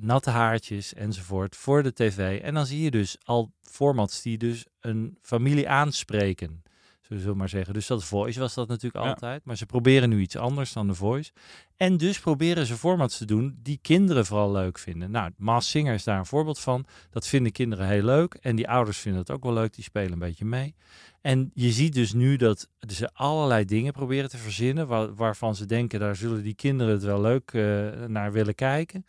natte 0.00 0.30
haartjes 0.30 0.94
enzovoort 0.94 1.56
voor 1.56 1.82
de 1.82 1.92
tv. 1.92 2.40
En 2.40 2.54
dan 2.54 2.66
zie 2.66 2.82
je 2.82 2.90
dus 2.90 3.16
al 3.22 3.52
formats 3.62 4.22
die 4.22 4.38
dus 4.38 4.66
een 4.80 5.18
familie 5.22 5.68
aanspreken. 5.68 6.62
Zullen 7.08 7.26
we 7.26 7.34
maar 7.34 7.48
zeggen. 7.48 7.74
Dus 7.74 7.86
dat 7.86 8.04
Voice 8.04 8.40
was 8.40 8.54
dat 8.54 8.68
natuurlijk 8.68 9.04
Ja. 9.04 9.10
altijd. 9.10 9.44
Maar 9.44 9.56
ze 9.56 9.66
proberen 9.66 10.08
nu 10.08 10.20
iets 10.20 10.36
anders 10.36 10.72
dan 10.72 10.86
de 10.86 10.94
Voice. 10.94 11.30
En 11.76 11.96
dus 11.96 12.20
proberen 12.20 12.66
ze 12.66 12.76
formats 12.76 13.18
te 13.18 13.24
doen 13.24 13.58
die 13.62 13.78
kinderen 13.82 14.26
vooral 14.26 14.52
leuk 14.52 14.78
vinden. 14.78 15.10
Nou, 15.10 15.30
Maas 15.36 15.70
Singer 15.70 15.94
is 15.94 16.04
daar 16.04 16.18
een 16.18 16.26
voorbeeld 16.26 16.58
van. 16.58 16.86
Dat 17.10 17.26
vinden 17.26 17.52
kinderen 17.52 17.86
heel 17.86 18.02
leuk. 18.02 18.34
En 18.34 18.56
die 18.56 18.68
ouders 18.68 18.98
vinden 18.98 19.20
het 19.20 19.30
ook 19.30 19.42
wel 19.42 19.52
leuk. 19.52 19.74
Die 19.74 19.84
spelen 19.84 20.12
een 20.12 20.18
beetje 20.18 20.44
mee. 20.44 20.74
En 21.20 21.50
je 21.54 21.70
ziet 21.72 21.94
dus 21.94 22.12
nu 22.12 22.36
dat 22.36 22.68
ze 22.80 23.10
allerlei 23.12 23.64
dingen 23.64 23.92
proberen 23.92 24.30
te 24.30 24.38
verzinnen. 24.38 24.86
Waar, 24.86 25.14
waarvan 25.14 25.54
ze 25.54 25.66
denken, 25.66 26.00
daar 26.00 26.16
zullen 26.16 26.42
die 26.42 26.54
kinderen 26.54 26.92
het 26.92 27.02
wel 27.02 27.20
leuk 27.20 27.50
eh, 27.52 27.62
naar 28.06 28.32
willen 28.32 28.54
kijken. 28.54 29.04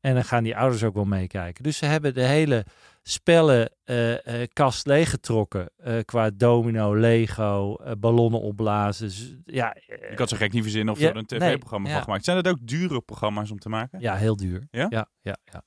En 0.00 0.14
dan 0.14 0.24
gaan 0.24 0.42
die 0.44 0.56
ouders 0.56 0.82
ook 0.82 0.94
wel 0.94 1.04
meekijken. 1.04 1.62
Dus 1.64 1.76
ze 1.76 1.86
hebben 1.86 2.14
de 2.14 2.24
hele 2.24 2.64
spellenkast 3.06 4.86
leeggetrokken. 4.86 5.70
eh, 5.76 5.98
qua 6.04 6.30
domino, 6.30 6.96
Lego, 6.96 7.76
eh, 7.76 7.92
ballonnen 7.98 8.40
opblazen. 8.40 9.06
Dus, 9.06 9.36
ja, 9.44 9.74
eh, 9.74 10.12
Ik 10.12 10.18
had 10.18 10.28
zo 10.28 10.36
gek 10.36 10.52
niet 10.52 10.62
verzinnen 10.62 10.94
of 10.94 11.00
Ja, 11.00 11.08
er 11.08 11.16
een 11.16 11.24
nee, 11.28 11.38
tv-programma 11.40 11.88
ja. 11.88 11.94
van 11.94 12.04
gemaakt. 12.04 12.24
Zijn 12.24 12.42
dat 12.42 12.52
ook 12.52 12.66
dure 12.66 13.00
programma's 13.00 13.50
om 13.50 13.58
te 13.58 13.68
maken? 13.68 14.00
ja, 14.00 14.14
heel 14.14 14.36
duur. 14.36 14.66
Ja? 14.70 14.86
Ja, 14.90 15.08
ja, 15.20 15.36
ja. 15.52 15.62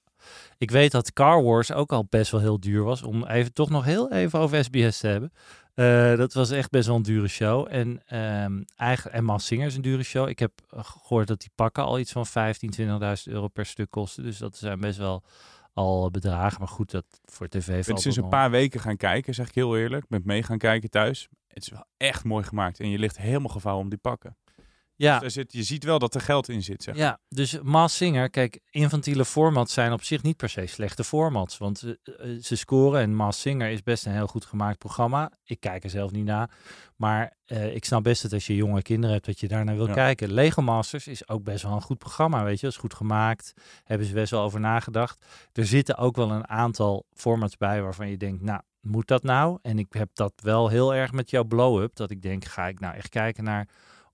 Ik 0.57 0.71
weet 0.71 0.91
dat 0.91 1.13
Car 1.13 1.43
Wars 1.43 1.71
ook 1.71 1.91
al 1.91 2.05
best 2.09 2.31
wel 2.31 2.41
heel 2.41 2.59
duur 2.59 2.83
was. 2.83 3.03
Om 3.03 3.25
even 3.25 3.53
toch 3.53 3.69
nog 3.69 3.85
heel 3.85 4.11
even 4.11 4.39
over 4.39 4.63
SBS 4.63 4.99
te 4.99 5.07
hebben. 5.07 5.31
Eh, 5.73 6.15
dat 6.17 6.33
was 6.33 6.51
echt 6.51 6.69
best 6.69 6.87
wel 6.87 6.95
een 6.95 7.01
dure 7.01 7.27
show. 7.27 7.67
En, 7.69 8.01
ehm 8.05 8.61
eigenlijk, 8.75 9.29
en 9.29 9.39
Singer 9.39 9.65
is 9.65 9.75
een 9.75 9.81
dure 9.81 10.03
show. 10.03 10.29
Ik 10.29 10.39
heb 10.39 10.51
eh, 10.69 10.79
gehoord 10.83 11.27
dat 11.27 11.39
die 11.39 11.51
pakken 11.55 11.83
al 11.83 11.99
iets 11.99 12.11
van 12.11 12.25
15, 12.25 12.71
20.000 12.71 13.33
euro 13.33 13.47
per 13.47 13.65
stuk 13.65 13.89
kosten. 13.89 14.23
Dus 14.23 14.37
dat 14.37 14.57
zijn 14.57 14.79
best 14.79 14.97
wel 14.97 15.23
al 15.77 16.11
bedragen. 16.11 16.59
Maar 16.59 16.67
goed, 16.67 16.91
dat 16.91 17.05
voor 17.25 17.47
tv 17.47 17.79
Ik 17.79 17.85
ben 17.85 17.97
sinds 17.97 18.17
een 18.17 18.29
paar 18.29 18.51
weken 18.51 18.79
gaan 18.79 18.97
kijken, 18.97 19.33
zeg 19.33 19.47
ik 19.47 19.55
heel 19.55 19.77
eerlijk. 19.77 20.03
Ik 20.03 20.09
ben 20.09 20.21
mee 20.25 20.43
gaan 20.43 20.57
kijken 20.57 20.89
thuis. 20.89 21.29
Het 21.47 21.63
is 21.63 21.69
wel 21.69 21.85
echt 21.97 22.23
mooi 22.23 22.43
gemaakt. 22.43 22.79
En 22.79 22.89
je 22.89 22.99
ligt 22.99 23.17
helemaal 23.17 23.49
gevouwen 23.49 23.83
om 23.83 23.89
die 23.89 23.99
pakken. 23.99 24.37
Ja, 24.97 25.19
Dus 25.19 25.33
zit, 25.33 25.53
je 25.53 25.63
ziet 25.63 25.83
wel 25.83 25.99
dat 25.99 26.15
er 26.15 26.21
geld 26.21 26.49
in 26.49 26.63
zit, 26.63 26.83
zeg. 26.83 26.95
Ja, 26.95 27.19
dus 27.29 27.59
Maas 27.61 27.95
Singer, 27.95 28.29
kijk, 28.29 28.59
infantiele 28.69 29.25
formats 29.25 29.73
zijn 29.73 29.91
op 29.91 30.03
zich 30.03 30.23
niet 30.23 30.37
per 30.37 30.49
se 30.49 30.65
slechte 30.65 31.03
formats. 31.03 31.57
Want 31.57 31.83
eh, 31.83 31.91
eh, 32.33 32.41
ze 32.43 32.55
scoren 32.55 33.01
en 33.01 33.15
Maas 33.15 33.41
Singer 33.41 33.69
is 33.69 33.83
best 33.83 34.05
een 34.05 34.11
heel 34.11 34.27
goed 34.27 34.45
gemaakt 34.45 34.77
programma. 34.77 35.31
Ik 35.43 35.59
kijk 35.59 35.83
er 35.83 35.89
zelf 35.89 36.11
niet 36.11 36.25
naar. 36.25 36.49
Maar 36.95 37.37
eh, 37.45 37.75
ik 37.75 37.85
snap 37.85 38.03
best 38.03 38.21
dat 38.21 38.33
als 38.33 38.47
je 38.47 38.55
jonge 38.55 38.81
kinderen 38.81 39.13
hebt, 39.15 39.25
dat 39.25 39.39
je 39.39 39.47
daarnaar 39.47 39.75
wil 39.75 39.87
Ja. 39.87 39.93
kijken. 39.93 40.33
Lego 40.33 40.61
Masters 40.61 41.07
is 41.07 41.27
ook 41.29 41.43
best 41.43 41.63
wel 41.63 41.71
een 41.73 41.81
goed 41.81 41.97
programma, 41.97 42.43
weet 42.43 42.59
je. 42.59 42.65
Dat 42.65 42.75
is 42.75 42.81
goed 42.81 42.93
gemaakt. 42.93 43.53
Hebben 43.83 44.07
ze 44.07 44.13
best 44.13 44.31
wel 44.31 44.41
over 44.41 44.59
nagedacht. 44.59 45.25
Er 45.53 45.65
zitten 45.65 45.97
ook 45.97 46.15
wel 46.15 46.31
een 46.31 46.47
aantal 46.47 47.05
formats 47.13 47.57
bij 47.57 47.81
waarvan 47.81 48.09
je 48.09 48.17
denkt, 48.17 48.43
nou, 48.43 48.61
moet 48.81 49.07
dat 49.07 49.23
nou? 49.23 49.59
En 49.61 49.79
ik 49.79 49.87
heb 49.89 50.09
dat 50.13 50.33
wel 50.35 50.67
heel 50.67 50.95
erg 50.95 51.11
met 51.11 51.29
jouw 51.29 51.43
blow-up. 51.43 51.95
Dat 51.95 52.11
ik 52.11 52.21
denk, 52.21 52.45
ga 52.45 52.67
ik 52.67 52.79
nou 52.79 52.95
echt 52.95 53.09
kijken 53.09 53.43
naar 53.43 53.67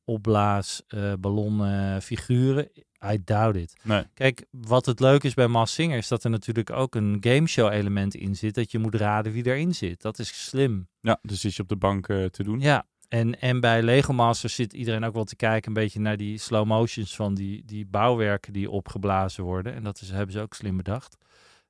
opblaas, 0.05 0.81
eh 0.87 1.13
ballonnen, 1.19 2.01
figuren? 2.01 2.69
I 3.11 3.23
doubt 3.23 3.55
it. 3.55 3.73
Nee. 3.81 4.03
Kijk, 4.13 4.45
wat 4.51 4.85
het 4.85 4.99
leuk 4.99 5.23
is 5.23 5.33
bij 5.33 5.47
Mass 5.47 5.73
Singer 5.73 5.97
is 5.97 6.07
dat 6.07 6.23
er 6.23 6.29
natuurlijk 6.29 6.71
ook 6.71 6.95
een 6.95 7.17
gameshow 7.19 7.71
element 7.71 8.15
in 8.15 8.35
zit. 8.35 8.55
Dat 8.55 8.71
je 8.71 8.79
moet 8.79 8.95
raden 8.95 9.31
wie 9.31 9.45
erin 9.45 9.75
zit. 9.75 10.01
Dat 10.01 10.19
is 10.19 10.47
slim. 10.49 10.87
Ja, 11.01 11.19
dus 11.21 11.41
zit 11.41 11.55
je 11.55 11.61
op 11.61 11.69
de 11.69 11.75
bank 11.75 12.07
eh, 12.07 12.25
te 12.25 12.43
doen. 12.43 12.59
Ja, 12.59 12.85
en, 13.07 13.39
en 13.39 13.59
bij 13.59 13.81
Lego 13.81 14.13
Masters 14.13 14.55
zit 14.55 14.73
iedereen 14.73 15.03
ook 15.03 15.13
wel 15.13 15.23
te 15.23 15.35
kijken 15.35 15.67
een 15.67 15.83
beetje 15.83 15.99
naar 15.99 16.17
die 16.17 16.37
slow 16.37 16.65
motions 16.65 17.15
van 17.15 17.33
die, 17.33 17.65
die 17.65 17.85
bouwwerken 17.85 18.53
die 18.53 18.69
opgeblazen 18.69 19.43
worden. 19.43 19.73
En 19.73 19.83
dat 19.83 20.01
is, 20.01 20.09
hebben 20.09 20.33
ze 20.33 20.41
ook 20.41 20.53
slim 20.53 20.77
bedacht. 20.77 21.17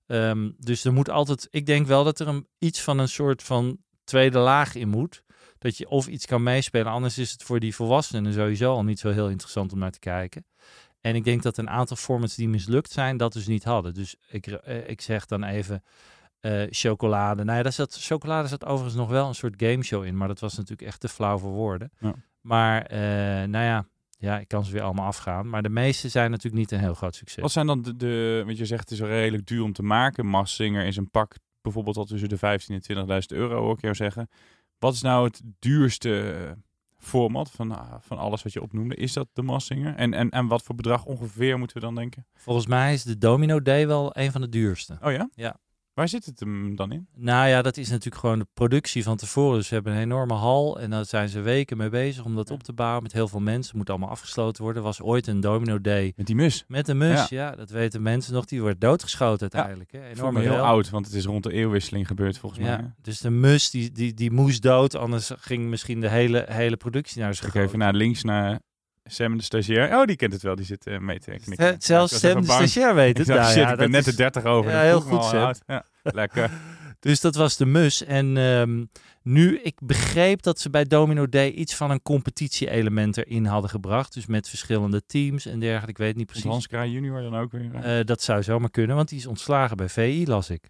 Ehm, 0.06 0.52
dus 0.58 0.86
er 0.86 0.94
moet 0.94 1.10
altijd, 1.10 1.48
ik 1.52 1.66
denk 1.66 1.88
wel 1.88 2.04
dat 2.04 2.20
er 2.20 2.28
een, 2.28 2.48
iets 2.58 2.82
van 2.82 3.00
een 3.00 3.10
soort 3.10 3.44
van 3.44 3.78
tweede 4.04 4.38
laag 4.38 4.76
in 4.76 4.90
moet. 4.90 5.24
Dat 5.64 5.78
je 5.78 5.90
of 5.90 6.08
iets 6.08 6.26
kan 6.26 6.44
meespelen, 6.44 6.92
anders 6.92 7.18
is 7.18 7.32
het 7.32 7.44
voor 7.44 7.60
die 7.60 7.76
volwassenen 7.76 8.34
sowieso 8.34 8.74
al 8.74 8.84
niet 8.84 9.00
zo 9.00 9.10
heel 9.10 9.30
interessant 9.30 9.74
om 9.74 9.80
naar 9.80 9.92
te 9.92 10.00
kijken. 10.00 10.46
En 11.02 11.16
ik 11.16 11.24
denk 11.24 11.44
dat 11.44 11.58
een 11.58 11.70
aantal 11.70 11.98
formats 11.98 12.36
die 12.36 12.50
mislukt 12.50 12.92
zijn, 12.92 13.18
dat 13.18 13.34
dus 13.34 13.48
niet 13.48 13.64
hadden. 13.64 13.94
Dus 13.94 14.16
ik, 14.30 14.48
eh, 14.48 14.90
ik 14.90 15.02
zeg 15.02 15.26
dan 15.26 15.44
even 15.44 15.84
eh, 16.40 16.64
chocolade. 16.70 17.44
Nou 17.44 17.58
ja, 17.58 17.64
daar 17.64 17.72
zat, 17.72 17.98
chocolade 18.00 18.48
zat 18.48 18.66
overigens 18.66 18.96
nog 18.96 19.10
wel 19.10 19.28
een 19.28 19.36
soort 19.36 19.54
gameshow 19.58 20.04
in, 20.04 20.18
maar 20.18 20.28
dat 20.28 20.40
was 20.40 20.56
natuurlijk 20.56 20.88
echt 20.88 21.00
te 21.00 21.08
flauw 21.08 21.38
voor 21.38 21.52
woorden. 21.52 21.92
Ja. 22.00 22.14
Maar 22.42 22.86
eh, 22.86 23.00
nou 23.48 23.66
ja, 23.66 23.86
ja, 24.10 24.40
ik 24.40 24.48
kan 24.48 24.66
ze 24.66 24.72
weer 24.72 24.82
allemaal 24.82 25.06
afgaan. 25.06 25.50
Maar 25.50 25.62
de 25.62 25.70
meeste 25.70 26.10
zijn 26.10 26.32
natuurlijk 26.32 26.58
niet 26.58 26.72
een 26.72 26.80
heel 26.80 26.94
groot 26.94 27.16
succes. 27.16 27.42
Wat 27.42 27.52
zijn 27.52 27.68
dan 27.68 27.82
de, 27.82 27.96
de 27.96 28.42
want 28.46 28.58
je 28.58 28.66
zegt 28.66 28.90
het 28.90 29.00
is 29.00 29.08
redelijk 29.08 29.46
duur 29.46 29.64
om 29.64 29.74
te 29.74 29.84
maken. 29.84 30.26
Massinger 30.26 30.86
is 30.86 30.98
een 30.98 31.10
pak 31.10 31.36
bijvoorbeeld 31.62 31.98
al 31.98 32.06
tussen 32.06 32.30
de 32.30 32.38
15 32.38 32.82
en 32.82 33.08
20.000 33.08 33.38
euro, 33.38 33.62
hoor 33.62 33.74
ik 33.74 33.82
jou 33.82 33.96
zeggen. 33.96 34.30
Wat 34.84 34.94
is 34.94 35.02
nou 35.02 35.26
het 35.26 35.42
duurste 35.60 36.32
eh, 36.32 36.52
format 36.98 37.52
van, 37.52 37.72
ah, 37.72 37.94
van 38.00 38.18
alles 38.18 38.44
wat 38.44 38.54
je 38.54 38.62
opnoemde? 38.62 38.96
Is 38.96 39.14
dat 39.14 39.28
de 39.34 39.42
Massinger? 39.42 39.96
En, 39.96 40.14
en, 40.14 40.30
en 40.30 40.48
wat 40.48 40.64
voor 40.64 40.76
bedrag 40.76 41.06
ongeveer 41.06 41.58
moeten 41.58 41.78
we 41.78 41.84
dan 41.84 41.96
denken? 41.96 42.26
Volgens 42.34 42.68
mij 42.68 42.94
is 42.94 43.04
de 43.04 43.18
Domino 43.18 43.62
Day 43.62 43.88
wel 43.88 44.18
een 44.18 44.32
van 44.32 44.42
de 44.42 44.50
duurste. 44.50 44.98
Oh 45.02 45.12
ja? 45.12 45.30
Ja. 45.36 45.60
Waar 45.94 46.08
zit 46.08 46.26
het 46.26 46.40
hem 46.40 46.76
dan 46.76 46.92
in? 46.92 47.08
Nou 47.16 47.48
ja, 47.48 47.62
dat 47.62 47.78
is 47.78 47.90
natuurlijk 47.90 48.22
gewoon 48.22 48.40
de 48.40 48.48
productie 48.54 49.04
van 49.04 49.18
tevoren. 49.18 49.58
Dus 49.58 49.68
ze 49.68 49.74
hebben 49.74 49.94
een 49.94 50.00
enorme 50.00 50.34
hal 50.34 50.80
en 50.80 50.90
daar 50.90 51.06
zijn 51.06 51.30
ze 51.30 51.42
weken 51.42 51.78
mee 51.78 51.90
bezig 51.90 52.26
om 52.26 52.36
dat 52.36 52.52
op 52.52 52.64
te 52.64 52.74
bouwen 52.74 53.04
met 53.04 53.12
heel 53.14 53.28
veel 53.28 53.40
mensen. 53.40 53.78
Moet 53.78 53.90
allemaal 53.90 54.10
afgesloten 54.10 54.64
worden. 54.64 54.82
Er 54.82 54.88
was 54.88 55.02
ooit 55.02 55.28
een 55.28 55.40
Domino 55.40 55.82
Day 55.82 56.14
Met 56.16 56.26
die 56.26 56.36
mus. 56.36 56.64
met 56.68 56.88
een 56.88 56.98
mus. 56.98 57.30
Ja, 57.30 57.52
dat 57.52 57.70
weten 57.70 58.02
mensen 58.02 58.34
nog. 58.34 58.46
Die 58.46 58.62
wordt 58.62 58.82
doodgeschoten 58.82 59.42
uiteindelijk. 59.52 59.92
hè. 59.92 60.00
Me 60.00 60.10
Enorme 60.10 60.40
heel 60.40 60.58
oud, 60.58 60.90
want 60.90 61.06
het 61.06 61.16
is 61.16 61.26
rond 61.26 61.44
de 61.44 61.52
eeuwwisseling 61.52 62.08
gebeurd 62.08 62.38
volgens 62.38 62.62
mij. 62.62 62.70
Ja, 62.72 62.78
hè? 62.78 62.86
dus 63.02 63.20
de 63.20 63.30
mus 63.30 63.70
die, 63.70 63.92
die, 63.92 64.14
die 64.14 64.32
moest 64.32 64.62
dood, 64.62 64.96
anders 64.96 65.32
ging 65.38 65.70
misschien 65.70 66.02
de 66.02 66.10
hele, 66.10 66.46
hele 66.50 66.78
productie 66.78 67.22
naar 67.22 67.36
zijn 67.36 67.48
Ik 67.50 67.56
even 67.56 67.80
naar 67.80 67.94
links 67.94 68.24
naar 68.24 68.60
Sam 69.04 69.38
de 69.38 69.44
stagiair. 69.44 69.98
Oh, 70.00 70.06
die 70.06 70.16
kent 70.16 70.34
het 70.34 70.42
wel. 70.42 70.56
Die 70.56 70.66
zit 70.66 70.88
eh, 70.88 71.00
mee 71.00 71.20
te 71.20 71.32
knikken. 71.32 71.76
Zelfs 71.80 72.14
ik 72.14 72.20
Sam 72.20 72.42
de 72.42 72.46
stagiair 72.48 72.96
weet 72.96 73.10
Ik 73.12 73.18
het. 73.18 73.28
dacht, 73.28 73.40
Nou 73.40 73.52
shit, 73.52 73.62
ja, 73.64 73.72
ik 73.72 73.78
ben 73.78 73.92
net 73.92 74.06
de 74.06 74.16
30 74.16 74.44
over. 74.44 74.72
Ja, 74.72 74.82
heel 74.82 74.98
ik 74.98 75.04
goed, 75.04 75.24
Sam. 75.24 75.54
Ja, 75.68 75.86
lekker. 76.04 76.52
Dus 77.00 77.22
dat 77.22 77.36
was 77.36 77.58
de 77.58 77.66
mus. 77.66 78.04
En 78.04 78.38
ehm, 78.38 78.86
nu, 79.22 79.60
ik 79.60 79.80
begreep 79.84 80.42
dat 80.42 80.60
ze 80.60 80.70
bij 80.70 80.84
Domino 80.84 81.30
Day 81.30 81.50
iets 81.50 81.76
van 81.76 81.92
een 81.92 82.02
competitie-element 82.02 83.18
erin 83.18 83.46
hadden 83.46 83.70
gebracht. 83.70 84.14
Dus 84.14 84.26
met 84.26 84.50
verschillende 84.50 85.06
teams 85.06 85.46
en 85.46 85.60
dergelijke. 85.60 85.90
Ik 85.92 85.98
weet 85.98 86.16
niet 86.16 86.26
precies. 86.26 86.50
Hans 86.50 86.68
Kraai 86.68 86.92
junior 86.92 87.22
dan 87.22 87.36
ook 87.36 87.52
weer? 87.52 87.70
eh? 87.74 88.00
Eh, 88.00 88.06
dat 88.06 88.22
zou 88.22 88.44
zomaar 88.44 88.70
kunnen, 88.70 88.96
want 88.96 89.10
die 89.10 89.18
is 89.18 89.26
ontslagen 89.26 89.78
bij 89.78 89.90
VI, 89.90 90.28
las 90.28 90.50
ik. 90.50 90.70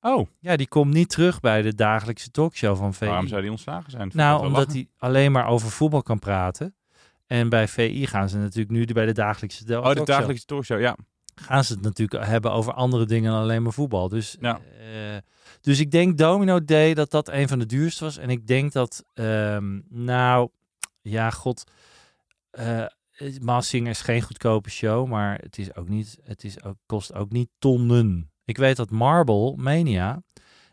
oh, 0.00 0.26
Ja, 0.40 0.56
die 0.56 0.68
komt 0.68 0.92
niet 0.94 1.08
terug 1.08 1.40
bij 1.40 1.62
de 1.62 1.74
dagelijkse 1.74 2.30
talkshow 2.30 2.76
van 2.76 2.94
VI. 2.94 3.06
waarom 3.06 3.28
zou 3.28 3.40
die 3.40 3.50
ontslagen 3.50 3.90
zijn? 3.90 4.10
Nou, 4.14 4.46
omdat 4.46 4.72
hij 4.72 4.88
alleen 4.98 5.32
maar 5.32 5.46
over 5.46 5.70
voetbal 5.70 6.02
kan 6.02 6.18
praten. 6.18 6.74
En 7.30 7.48
bij 7.48 7.68
VI 7.68 8.06
gaan 8.06 8.28
ze 8.28 8.38
natuurlijk 8.38 8.70
nu 8.70 8.84
bij 8.84 9.06
de 9.06 9.12
dagelijkse 9.12 9.62
Oh, 9.62 9.66
de 9.68 9.74
talkshow- 9.82 10.06
dagelijkse 10.06 10.44
talkshow, 10.44 10.80
ja. 10.80 10.96
gaan 11.34 11.64
ze 11.64 11.72
het 11.72 11.82
natuurlijk 11.82 12.24
hebben 12.24 12.52
over 12.52 12.72
andere 12.72 13.06
dingen 13.06 13.30
dan 13.32 13.40
alleen 13.40 13.62
maar 13.62 13.72
voetbal. 13.72 14.08
Dus, 14.08 14.36
Ja. 14.40 14.60
eh, 14.78 15.16
dus 15.60 15.80
ik 15.80 15.90
denk 15.90 16.18
Domino 16.18 16.64
Day 16.64 16.94
dat 16.94 17.10
dat 17.10 17.28
een 17.28 17.48
van 17.48 17.58
de 17.58 17.66
duurste 17.66 18.04
was. 18.04 18.18
En 18.18 18.30
ik 18.30 18.46
denk 18.46 18.72
dat, 18.72 19.04
ehm, 19.14 19.80
nou, 19.88 20.48
ja, 21.02 21.30
god, 21.30 21.64
eh 22.50 22.84
Massing 23.40 23.88
is 23.88 24.00
geen 24.00 24.22
goedkope 24.22 24.70
show, 24.70 25.08
maar 25.08 25.38
het 25.42 25.58
is 25.58 25.74
ook 25.74 25.88
niet, 25.88 26.18
het 26.22 26.44
is 26.44 26.62
ook, 26.62 26.76
kost 26.86 27.14
ook 27.14 27.30
niet 27.30 27.48
tonnen. 27.58 28.30
Ik 28.44 28.56
weet 28.56 28.76
dat 28.76 28.90
Marble 28.90 29.56
Mania, 29.56 30.22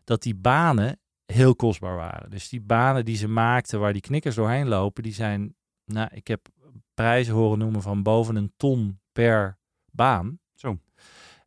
dat 0.03 0.21
die 0.23 0.35
banen 0.35 0.99
heel 1.25 1.55
kostbaar 1.55 1.95
waren. 1.95 2.29
Dus 2.29 2.49
die 2.49 2.61
banen 2.61 3.05
die 3.05 3.17
ze 3.17 3.27
maakten 3.27 3.79
waar 3.79 3.93
die 3.93 4.01
knikkers 4.01 4.35
doorheen 4.35 4.67
lopen, 4.67 5.03
die 5.03 5.13
zijn, 5.13 5.55
nou, 5.87 6.09
ik 6.13 6.27
heb 6.27 6.47
prijzen 6.93 7.33
horen 7.33 7.59
noemen 7.59 7.81
van 7.81 8.03
boven 8.03 8.35
een 8.35 8.53
ton 8.57 8.99
per 9.11 9.57
baan. 9.91 10.39
Zo. 10.55 10.77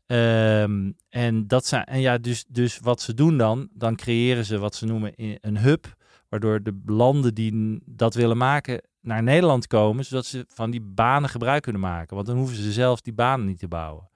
Ehm, 0.06 0.92
en 1.08 1.46
dat 1.46 1.66
zijn, 1.66 1.84
en 1.84 2.00
ja, 2.00 2.18
dus, 2.18 2.44
dus 2.48 2.78
wat 2.78 3.00
ze 3.00 3.14
doen 3.14 3.38
dan, 3.38 3.68
dan 3.72 3.96
creëren 3.96 4.44
ze 4.44 4.58
wat 4.58 4.74
ze 4.74 4.86
noemen 4.86 5.12
een 5.16 5.58
hub, 5.58 5.94
waardoor 6.28 6.62
de 6.62 6.80
landen 6.86 7.34
die 7.34 7.80
dat 7.84 8.14
willen 8.14 8.36
maken 8.36 8.82
naar 9.00 9.22
Nederland 9.22 9.66
komen, 9.66 10.04
zodat 10.04 10.26
ze 10.26 10.44
van 10.48 10.70
die 10.70 10.80
banen 10.80 11.28
gebruik 11.28 11.62
kunnen 11.62 11.80
maken. 11.80 12.14
Want 12.14 12.26
dan 12.26 12.36
hoeven 12.36 12.56
ze 12.56 12.72
zelf 12.72 13.00
die 13.00 13.12
banen 13.12 13.46
niet 13.46 13.58
te 13.58 13.68
bouwen. 13.68 14.10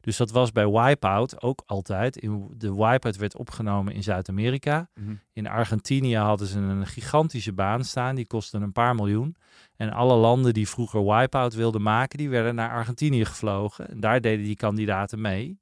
Dus 0.00 0.16
dat 0.16 0.30
was 0.30 0.52
bij 0.52 0.68
Wipeout 0.68 1.42
ook 1.42 1.62
altijd. 1.66 2.16
In, 2.16 2.48
de 2.56 2.74
Wipeout 2.74 3.16
werd 3.16 3.36
opgenomen 3.36 3.94
in 3.94 4.02
Zuid-Amerika. 4.02 4.88
Mhm. 4.94 5.14
In 5.32 5.46
Argentinië 5.46 6.16
hadden 6.16 6.46
ze 6.46 6.58
een 6.58 6.86
gigantische 6.86 7.52
baan 7.52 7.84
staan. 7.84 8.14
Die 8.14 8.26
kostte 8.26 8.58
een 8.58 8.72
paar 8.72 8.94
miljoen. 8.94 9.36
En 9.76 9.90
alle 9.92 10.14
landen 10.14 10.54
die 10.54 10.68
vroeger 10.68 11.04
Wipeout 11.04 11.54
wilden 11.54 11.82
maken, 11.82 12.18
die 12.18 12.28
werden 12.28 12.54
naar 12.54 12.70
Argentinië 12.70 13.24
gevlogen. 13.24 13.88
En 13.88 14.00
daar 14.00 14.20
deden 14.20 14.44
die 14.44 14.56
kandidaten 14.56 15.20
mee. 15.20 15.58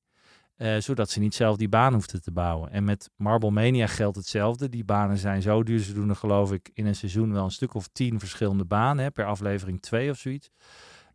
eh, 0.56 0.76
zodat 0.78 1.10
ze 1.10 1.20
niet 1.20 1.34
zelf 1.34 1.56
die 1.56 1.68
baan 1.68 1.92
hoefden 1.92 2.22
te 2.22 2.30
bouwen. 2.32 2.70
En 2.72 2.84
met 2.84 3.10
Marble 3.16 3.50
Mania 3.50 3.86
geldt 3.86 4.16
hetzelfde. 4.16 4.68
Die 4.68 4.84
banen 4.84 5.16
zijn 5.16 5.42
zo 5.42 5.62
duur. 5.62 5.78
Ze 5.78 5.92
doen 5.92 6.08
er 6.08 6.16
geloof 6.16 6.52
ik 6.52 6.70
in 6.74 6.86
een 6.86 6.94
seizoen 6.94 7.32
wel 7.32 7.44
een 7.44 7.50
stuk 7.50 7.74
of 7.74 7.88
tien 7.92 8.18
verschillende 8.18 8.64
banen. 8.64 9.04
Hè, 9.04 9.10
per 9.10 9.24
aflevering 9.24 9.80
twee 9.82 10.10
of 10.10 10.18
zoiets. 10.18 10.50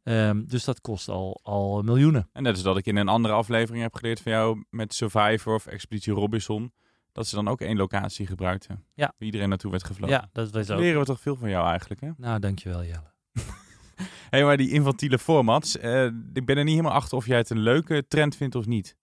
Ehm, 0.04 0.44
dus 0.46 0.64
dat 0.64 0.82
kost 0.82 1.10
al, 1.10 1.40
al 1.44 1.82
miljoenen. 1.82 2.30
En 2.34 2.44
net 2.44 2.54
als 2.54 2.64
dat 2.64 2.78
ik 2.78 2.86
in 2.86 2.96
een 2.96 3.08
andere 3.08 3.34
aflevering 3.34 3.84
heb 3.84 3.96
geleerd 3.96 4.22
van 4.22 4.32
jou 4.32 4.64
met 4.70 4.94
Survivor 4.94 5.54
of 5.54 5.66
Expeditie 5.66 6.14
Robinson. 6.14 6.74
Dat 7.12 7.28
ze 7.28 7.36
dan 7.36 7.48
ook 7.48 7.62
één 7.62 7.78
locatie 7.78 8.28
gebruikten. 8.28 8.86
Ja. 8.94 9.06
Waar 9.18 9.26
iedereen 9.28 9.50
naartoe 9.50 9.72
werd 9.72 9.84
gevlogen. 9.84 10.16
Ja, 10.16 10.30
dat 10.34 10.52
was 10.52 10.70
ook. 10.70 10.80
Leren 10.80 11.00
we 11.00 11.06
toch 11.06 11.22
veel 11.22 11.36
van 11.36 11.50
jou 11.50 11.68
eigenlijk, 11.68 12.02
hè? 12.02 12.10
Nou, 12.18 12.40
dankjewel 12.40 12.84
Jelle. 12.84 13.12
hey, 14.30 14.44
maar 14.44 14.58
die 14.58 14.72
infantiele 14.72 15.20
formats, 15.20 15.78
eh, 15.78 16.06
ik 16.34 16.46
ben 16.46 16.58
er 16.58 16.64
niet 16.64 16.76
helemaal 16.76 16.96
achter 16.96 17.18
of 17.18 17.26
jij 17.26 17.38
het 17.38 17.50
een 17.50 17.60
leuke 17.60 18.06
trend 18.08 18.36
vindt 18.36 18.56
of 18.56 18.66
niet. 18.66 18.96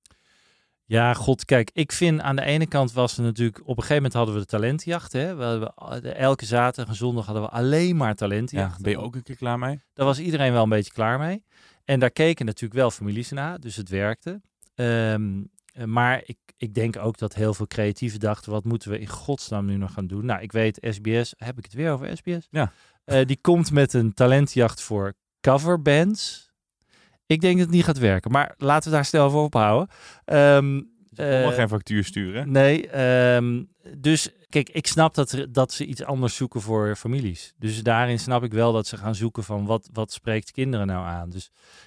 Ja, 0.89 1.15
god, 1.15 1.45
kijk, 1.45 1.71
ik 1.73 1.93
vind 1.93 2.21
aan 2.21 2.37
de 2.37 2.43
ene 2.43 2.67
kant 2.67 2.93
was 2.93 3.17
er 3.17 3.23
natuurlijk... 3.23 3.59
Op 3.61 3.67
een 3.67 3.75
gegeven 3.75 3.95
moment 3.95 4.13
hadden 4.13 4.35
we 4.35 4.41
de 4.41 4.47
talentjacht, 4.47 5.13
hè. 5.13 5.35
We 5.35 5.73
hadden, 5.75 6.17
elke 6.17 6.45
zaterdag 6.45 6.93
en 6.93 6.99
zondag 6.99 7.25
hadden 7.25 7.45
we 7.45 7.51
alleen 7.51 7.97
maar 7.97 8.09
Ja, 8.09 8.15
talentjacht. 8.15 8.83
ben 8.83 8.93
je 8.93 8.99
ook 8.99 9.15
een 9.15 9.23
keer 9.23 9.37
klaar 9.37 9.59
mee? 9.59 9.81
Daar 9.95 10.07
was 10.07 10.19
iedereen 10.19 10.53
wel 10.53 10.63
een 10.63 10.69
beetje 10.69 10.93
klaar 10.93 11.19
mee. 11.19 11.45
En 11.85 12.01
daar 12.01 12.11
keken 12.11 12.47
natuurlijk 12.47 12.81
wel 12.81 12.91
families 12.91 13.31
naar, 13.31 13.61
dus 13.61 13.77
het 13.77 13.89
werkte. 13.89 14.41
Ehm, 14.75 15.43
eh, 15.73 15.85
maar 15.85 16.23
ik, 16.25 16.37
ik 16.57 16.75
denk 16.75 16.97
ook 16.97 17.19
dat 17.19 17.35
heel 17.35 17.55
veel 17.55 17.67
creatieven 17.67 18.21
dachten, 18.21 18.53
wat 18.53 18.65
moeten 18.65 18.91
we 18.91 18.99
in 18.99 19.09
godsnaam 19.09 19.67
nu 19.67 19.77
nog 19.77 19.93
gaan 19.93 20.07
doen? 20.07 20.25
Nou, 20.25 20.43
ik 20.43 20.53
weet, 20.53 20.79
SBS, 20.91 21.35
heb 21.37 21.59
ik 21.59 21.65
het 21.65 21.75
weer 21.75 21.93
over 21.93 22.17
SBS? 22.17 22.47
Ja. 22.51 22.73
Eh, 23.05 23.27
die 23.27 23.39
komt 23.41 23.71
met 23.73 23.93
een 23.93 24.15
talentjacht 24.15 24.81
voor 24.83 25.15
coverbands. 25.41 26.48
Ik 27.29 27.41
denk 27.41 27.57
dat 27.57 27.67
het 27.67 27.75
niet 27.75 27.85
gaat 27.85 27.99
werken, 27.99 28.31
maar 28.31 28.55
laten 28.57 28.91
we 28.91 28.97
daar 28.97 29.05
snel 29.05 29.31
voor 29.31 29.43
ophouden. 29.43 29.89
Ehm 30.25 30.77
Ik 30.77 30.85
wil 31.25 31.41
nog 31.41 31.51
eh, 31.51 31.57
geen 31.57 31.69
factuur 31.69 32.05
sturen. 32.05 32.51
Nee, 32.51 32.89
ehm, 32.89 33.63
dus 33.99 34.29
kijk, 34.49 34.69
ik 34.71 34.87
snap 34.87 35.15
dat, 35.15 35.33
er, 35.33 35.53
dat 35.53 35.73
ze 35.73 35.85
iets 35.87 36.05
anders 36.05 36.37
zoeken 36.37 36.61
voor 36.61 36.97
families. 36.97 37.55
Dus 37.59 37.83
daarin 37.83 38.19
snap 38.19 38.43
ik 38.45 38.53
wel 38.53 38.73
dat 38.73 38.87
ze 38.87 38.97
gaan 38.97 39.15
zoeken 39.15 39.43
van 39.45 39.67
wat, 39.67 39.89
wat 39.93 40.13
spreekt 40.13 40.51
kinderen 40.51 40.87
nou 40.87 41.07
aan. 41.07 41.31
Dus 41.31 41.45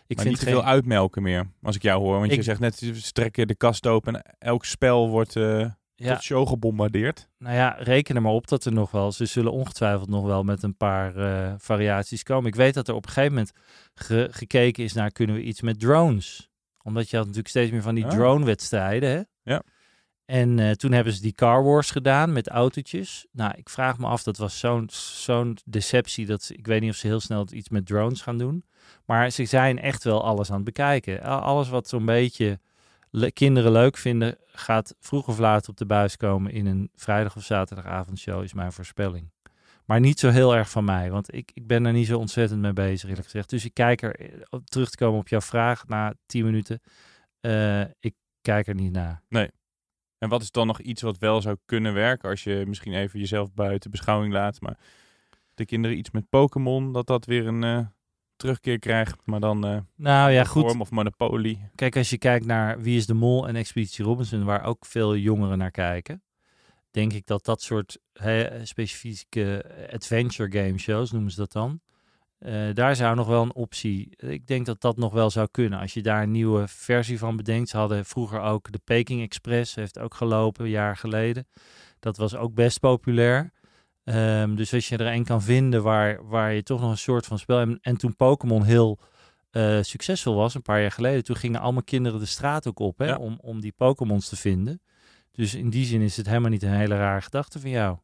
ik 0.07 0.15
maar 0.15 0.25
vind 0.25 0.27
niet 0.27 0.39
te 0.39 0.45
geen- 0.45 0.53
veel 0.53 0.63
uitmelken 0.65 1.21
meer, 1.21 1.47
als 1.61 1.75
ik 1.75 1.81
jou 1.81 2.01
hoor. 2.01 2.19
Want 2.19 2.33
je 2.33 2.41
zegt 2.43 2.59
net, 2.59 2.75
ze 2.77 3.11
trekken 3.11 3.47
de 3.47 3.55
kast 3.55 3.87
open 3.87 4.15
en 4.15 4.35
elk 4.39 4.65
spel 4.65 5.09
wordt 5.09 5.35
eh 5.35 5.65
ja, 6.03 6.13
tot 6.13 6.23
show 6.23 6.47
gebombardeerd. 6.47 7.27
nou 7.37 7.55
ja, 7.55 7.75
reken 7.79 8.15
er 8.15 8.21
maar 8.21 8.31
op 8.31 8.47
dat 8.47 8.65
er 8.65 8.73
nog 8.73 8.91
wel, 8.91 9.11
ze 9.11 9.25
zullen 9.25 9.51
ongetwijfeld 9.51 10.09
nog 10.09 10.25
wel 10.25 10.43
met 10.43 10.63
een 10.63 10.77
paar 10.77 11.15
eh, 11.15 11.53
variaties 11.57 12.23
komen. 12.23 12.47
Ik 12.49 12.55
weet 12.55 12.73
dat 12.73 12.87
er 12.87 12.93
op 12.95 13.05
een 13.05 13.11
gegeven 13.11 13.33
moment 13.33 13.51
ge- 13.93 14.27
gekeken 14.31 14.83
is 14.83 14.93
naar 14.93 15.11
kunnen 15.11 15.35
we 15.35 15.41
iets 15.41 15.61
met 15.61 15.79
drones. 15.79 16.49
Omdat 16.83 17.09
je 17.09 17.15
had 17.15 17.25
natuurlijk 17.25 17.53
steeds 17.53 17.71
meer 17.71 17.81
van 17.81 17.95
die 17.95 18.05
Ah. 18.05 18.11
drone-wedstrijden? 18.11 19.27
Ja. 19.43 19.61
En 20.25 20.59
eh, 20.59 20.71
toen 20.71 20.91
hebben 20.91 21.13
ze 21.13 21.21
die 21.21 21.33
Car 21.33 21.63
Wars 21.63 21.91
gedaan 21.91 22.33
met 22.33 22.47
autootjes. 22.47 23.25
Nou, 23.31 23.53
ik 23.57 23.69
vraag 23.69 23.97
me 23.97 24.05
af, 24.07 24.23
dat 24.23 24.37
was 24.37 24.59
zo'n 24.59 24.89
zo'n 24.91 25.57
deceptie 25.65 26.25
dat 26.25 26.49
ik 26.53 26.67
weet 26.67 26.81
niet 26.81 26.89
of 26.89 26.95
ze 26.95 27.07
heel 27.07 27.19
snel 27.19 27.47
iets 27.51 27.69
met 27.69 27.85
drones 27.85 28.21
gaan 28.21 28.37
doen. 28.37 28.65
Maar 29.05 29.29
ze 29.29 29.45
zijn 29.45 29.79
echt 29.79 30.03
wel 30.03 30.23
alles 30.23 30.49
aan 30.49 30.55
het 30.55 30.63
bekijken. 30.65 31.21
Al- 31.23 31.39
Alles 31.39 31.69
wat 31.69 31.87
zo'n 31.87 32.05
beetje 32.05 32.59
le- 33.11 33.31
kinderen 33.31 33.71
leuk 33.71 33.97
vinden, 33.97 34.37
gaat 34.45 34.95
vroeg 34.99 35.27
of 35.27 35.37
laat 35.37 35.69
op 35.69 35.77
de 35.77 35.85
buis 35.85 36.17
komen 36.17 36.51
in 36.51 36.65
een 36.65 36.89
vrijdag 36.95 37.35
of 37.35 37.43
zaterdagavondshow, 37.43 38.43
is 38.43 38.53
mijn 38.53 38.71
voorspelling. 38.71 39.31
Maar 39.85 39.99
niet 39.99 40.19
zo 40.19 40.29
heel 40.29 40.55
erg 40.55 40.69
van 40.69 40.85
mij, 40.85 41.11
want 41.11 41.33
ik, 41.33 41.51
ik 41.53 41.67
ben 41.67 41.85
er 41.85 41.93
niet 41.93 42.07
zo 42.07 42.17
ontzettend 42.17 42.61
mee 42.61 42.73
bezig, 42.73 43.09
eerlijk 43.09 43.25
gezegd. 43.25 43.49
Dus 43.49 43.65
ik 43.65 43.73
kijk 43.73 44.01
er, 44.01 44.19
eh, 44.19 44.59
terug 44.63 44.89
te 44.89 44.97
komen 44.97 45.19
op 45.19 45.27
jouw 45.27 45.41
vraag 45.41 45.87
na 45.87 46.13
10 46.25 46.45
minuten, 46.45 46.81
eh, 47.39 47.81
ik 47.81 48.15
kijk 48.41 48.67
er 48.67 48.75
niet 48.75 48.91
naar. 48.91 49.23
En 50.17 50.29
wat 50.29 50.41
is 50.41 50.51
dan 50.51 50.67
nog 50.67 50.81
iets 50.81 51.01
wat 51.01 51.17
wel 51.17 51.41
zou 51.41 51.57
kunnen 51.65 51.93
werken 51.93 52.29
als 52.29 52.43
je 52.43 52.63
misschien 52.67 52.93
even 52.93 53.19
jezelf 53.19 53.53
buiten 53.53 53.91
beschouwing 53.91 54.33
laat, 54.33 54.61
maar 54.61 54.77
de 55.53 55.65
kinderen 55.65 55.97
iets 55.97 56.11
met 56.11 56.29
Pokémon, 56.29 56.91
dat 56.91 57.07
dat 57.07 57.25
weer 57.25 57.47
een 57.47 57.63
eh, 57.63 57.85
terugkeer 58.41 58.79
krijgt, 58.79 59.15
maar 59.25 59.39
dan 59.39 59.65
eh 59.65 59.77
Nou 59.95 60.31
ja, 60.31 60.43
goed. 60.43 60.63
vorm 60.63 60.81
of 60.81 60.91
Monopoly. 60.91 61.69
Kijk, 61.75 61.95
als 61.95 62.09
je 62.09 62.17
kijkt 62.17 62.45
naar 62.45 62.81
Wie 62.81 62.97
is 62.97 63.05
de 63.05 63.13
Mol 63.13 63.47
en 63.47 63.55
Expeditie 63.55 64.05
Robinson, 64.05 64.43
waar 64.43 64.63
ook 64.63 64.85
veel 64.85 65.15
jongeren 65.15 65.57
naar 65.57 65.71
kijken, 65.71 66.23
denk 66.91 67.13
ik 67.13 67.25
dat 67.25 67.45
dat 67.45 67.61
soort 67.61 67.99
hè, 68.13 68.65
specifieke 68.65 69.65
adventure 69.93 70.51
game 70.63 70.77
shows, 70.77 71.11
noemen 71.11 71.31
ze 71.31 71.37
dat 71.37 71.51
dan, 71.51 71.81
eh, 72.41 72.73
daar 72.73 72.95
zou 72.95 73.15
nog 73.15 73.27
wel 73.27 73.41
een 73.41 73.55
optie. 73.55 74.09
Ik 74.17 74.47
denk 74.47 74.65
dat 74.65 74.81
dat 74.81 74.97
nog 74.97 75.13
wel 75.13 75.29
zou 75.29 75.47
kunnen. 75.51 75.79
Als 75.79 75.93
je 75.93 76.01
daar 76.01 76.23
een 76.23 76.31
nieuwe 76.31 76.67
versie 76.67 77.19
van 77.19 77.35
bedenkt. 77.35 77.69
Ze 77.69 77.77
hadden 77.77 78.05
vroeger 78.05 78.41
ook 78.41 78.71
de 78.71 78.79
Peking 78.83 79.21
Express, 79.21 79.75
heeft 79.75 79.99
ook 79.99 80.13
gelopen, 80.13 80.65
een 80.65 80.71
jaar 80.71 80.97
geleden. 80.97 81.47
Dat 81.99 82.17
was 82.17 82.35
ook 82.35 82.53
best 82.53 82.79
populair. 82.79 83.51
Ehm, 84.03 84.55
dus 84.55 84.73
als 84.73 84.89
je 84.89 84.97
er 84.97 85.13
een 85.13 85.23
kan 85.23 85.41
vinden 85.41 85.83
waar, 85.83 86.27
waar 86.27 86.53
je 86.53 86.63
toch 86.63 86.81
nog 86.81 86.91
een 86.91 86.97
soort 86.97 87.25
van 87.25 87.39
spel... 87.39 87.59
En, 87.59 87.77
en 87.81 87.97
toen 87.97 88.15
Pokémon 88.15 88.63
heel 88.63 88.99
eh, 89.51 89.77
succesvol 89.81 90.35
was, 90.35 90.55
een 90.55 90.61
paar 90.61 90.81
jaar 90.81 90.91
geleden... 90.91 91.23
toen 91.23 91.35
gingen 91.35 91.59
allemaal 91.61 91.83
kinderen 91.83 92.19
de 92.19 92.25
straat 92.25 92.67
ook 92.67 92.79
op 92.79 92.97
hè, 92.97 93.05
Ja. 93.05 93.17
om, 93.17 93.37
om 93.41 93.61
die 93.61 93.73
Pokémons 93.77 94.29
te 94.29 94.35
vinden. 94.35 94.81
Dus 95.31 95.55
in 95.55 95.69
die 95.69 95.85
zin 95.85 96.01
is 96.01 96.17
het 96.17 96.27
helemaal 96.27 96.49
niet 96.49 96.63
een 96.63 96.73
hele 96.73 96.97
rare 96.97 97.21
gedachte 97.21 97.59
van 97.59 97.69
jou. 97.69 97.97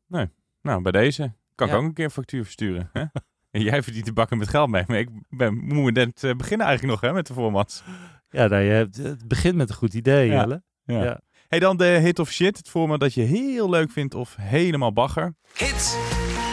Nou, 0.62 0.82
bij 0.82 0.92
deze 0.92 1.34
kan 1.56 1.68
Ja. 1.68 1.74
ik 1.74 1.80
ook 1.80 1.86
een 1.86 1.94
keer 1.94 2.06
een 2.06 2.12
factuur 2.12 2.44
versturen. 2.44 2.90
Hè? 2.94 3.04
En 3.52 3.62
jij 3.70 3.84
verdient 3.84 4.06
de 4.06 4.14
bakken 4.14 4.38
met 4.38 4.48
geld 4.48 4.70
mee. 4.70 4.84
Maar 4.88 4.98
ik 5.00 5.10
ben, 5.30 5.54
moet 5.58 5.94
net 5.94 6.24
eh, 6.24 6.36
beginnen 6.36 6.68
eigenlijk 6.68 7.02
nog 7.02 7.10
hè, 7.10 7.16
met 7.16 7.28
de 7.28 7.34
formats. 7.34 7.84
Ja, 8.30 8.48
nou, 8.48 8.64
je 8.64 8.72
hebt, 8.72 8.98
het 8.98 9.28
begint 9.28 9.56
met 9.56 9.70
een 9.70 9.76
goed 9.76 9.94
idee, 9.94 10.28
Ja. 10.30 10.40
Jelle. 10.40 10.64
Ja. 10.84 11.04
Ja. 11.04 11.22
Hey, 11.48 11.60
dan 11.60 11.78
de 11.78 11.86
hit 11.86 12.20
of 12.20 12.32
shit. 12.32 12.58
Het 12.58 12.70
format 12.70 13.00
dat 13.00 13.14
je 13.14 13.22
heel 13.22 13.70
leuk 13.70 13.92
vindt 13.92 14.16
of 14.16 14.36
helemaal 14.40 14.94
bagger. 14.94 15.36
Hit 15.58 15.98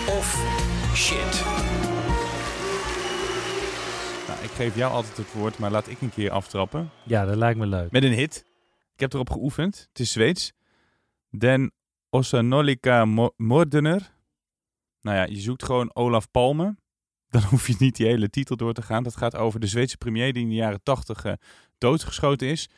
of 0.09 0.45
shit. 0.95 1.45
Nou, 4.29 4.43
ik 4.45 4.51
geef 4.51 4.77
jou 4.77 4.93
altijd 4.93 5.17
het 5.17 5.33
woord, 5.33 5.59
maar 5.59 5.71
laat 5.71 5.89
ik 5.89 6.01
een 6.01 6.11
keer 6.11 6.31
aftrappen. 6.31 6.91
Ja, 7.05 7.25
dat 7.25 7.37
lijkt 7.37 7.59
me 7.59 7.67
leuk. 7.67 7.91
Met 7.91 8.03
een 8.05 8.13
hit. 8.13 8.45
Ik 8.95 9.01
heb 9.01 9.13
erop 9.13 9.31
geoefend. 9.31 9.87
Het 9.89 9.99
is 10.01 10.13
Zweeds. 10.13 10.53
Den 11.31 11.73
Osanolika 12.11 13.05
Mo- 13.05 13.35
Moordener. 13.37 14.13
Nou 15.01 15.17
ja, 15.17 15.25
je 15.25 15.41
zoekt 15.41 15.65
gewoon 15.65 15.95
Olaf 15.95 16.31
Palme. 16.31 16.77
Dan 17.35 17.43
hoef 17.43 17.67
je 17.67 17.75
niet 17.79 17.97
die 17.97 18.07
hele 18.07 18.31
titel 18.31 18.57
door 18.57 18.73
te 18.73 18.83
gaan. 18.83 19.03
Dat 19.03 19.17
gaat 19.17 19.37
over 19.37 19.61
de 19.61 19.67
Zweedse 19.67 19.97
premier 19.97 20.33
die 20.33 20.43
in 20.43 20.49
de 20.49 20.55
jaren 20.55 20.83
tachtig 20.83 21.25
doodgeschoten 21.79 22.49
is. 22.49 22.69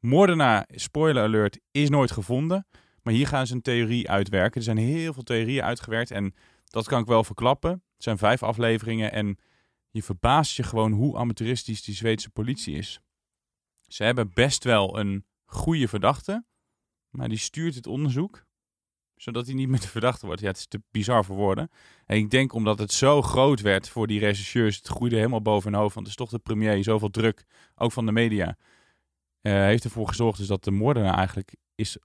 Moordenaar, 0.00 0.68
spoiler 0.74 1.22
alert, 1.22 1.60
is 1.70 1.88
nooit 1.88 2.10
gevonden. 2.10 2.66
Maar 3.02 3.14
hier 3.14 3.26
gaan 3.26 3.46
ze 3.46 3.54
een 3.54 3.62
theorie 3.62 4.10
uitwerken. 4.10 4.56
Er 4.56 4.62
zijn 4.62 4.76
heel 4.76 5.12
veel 5.12 5.22
theorieën 5.22 5.62
uitgewerkt 5.62 6.10
en 6.10 6.34
dat 6.64 6.86
kan 6.86 7.00
ik 7.00 7.06
wel 7.06 7.24
verklappen. 7.24 7.70
Het 7.70 8.02
zijn 8.02 8.18
vijf 8.18 8.42
afleveringen 8.42 9.12
en 9.12 9.38
je 9.90 10.02
verbaast 10.02 10.56
je 10.56 10.62
gewoon 10.62 10.92
hoe 10.92 11.16
amateuristisch 11.16 11.82
die 11.82 11.94
Zweedse 11.94 12.30
politie 12.30 12.76
is. 12.76 13.00
Ze 13.86 14.04
hebben 14.04 14.30
best 14.34 14.64
wel 14.64 14.98
een 14.98 15.24
goede 15.44 15.88
verdachte, 15.88 16.44
maar 17.10 17.28
die 17.28 17.38
stuurt 17.38 17.74
het 17.74 17.86
onderzoek 17.86 18.46
zodat 19.16 19.46
hij 19.46 19.54
niet 19.54 19.68
meer 19.68 19.80
de 19.80 19.88
verdachte 19.88 20.26
wordt. 20.26 20.40
Ja, 20.40 20.46
het 20.48 20.56
is 20.56 20.66
te 20.66 20.82
bizar 20.90 21.24
voor 21.24 21.36
woorden. 21.36 21.70
En 22.06 22.16
ik 22.16 22.30
denk 22.30 22.52
omdat 22.52 22.78
het 22.78 22.92
zo 22.92 23.22
groot 23.22 23.60
werd 23.60 23.88
voor 23.88 24.06
die 24.06 24.18
rechercheurs, 24.18 24.76
het 24.76 24.88
groeide 24.88 25.16
helemaal 25.16 25.42
boven 25.42 25.72
hun 25.72 25.80
hoofd, 25.80 25.94
want 25.94 26.06
het 26.06 26.18
is 26.18 26.24
toch 26.24 26.30
de 26.30 26.38
premier, 26.38 26.84
zoveel 26.84 27.10
druk, 27.10 27.44
ook 27.74 27.92
van 27.92 28.06
de 28.06 28.12
media, 28.12 28.56
heeft 29.52 29.84
ervoor 29.84 30.08
gezorgd 30.08 30.38
dus 30.38 30.46
dat 30.46 30.64
de 30.64 30.70
moordenaar 30.70 31.14
eigenlijk 31.14 31.54
is 31.74 31.98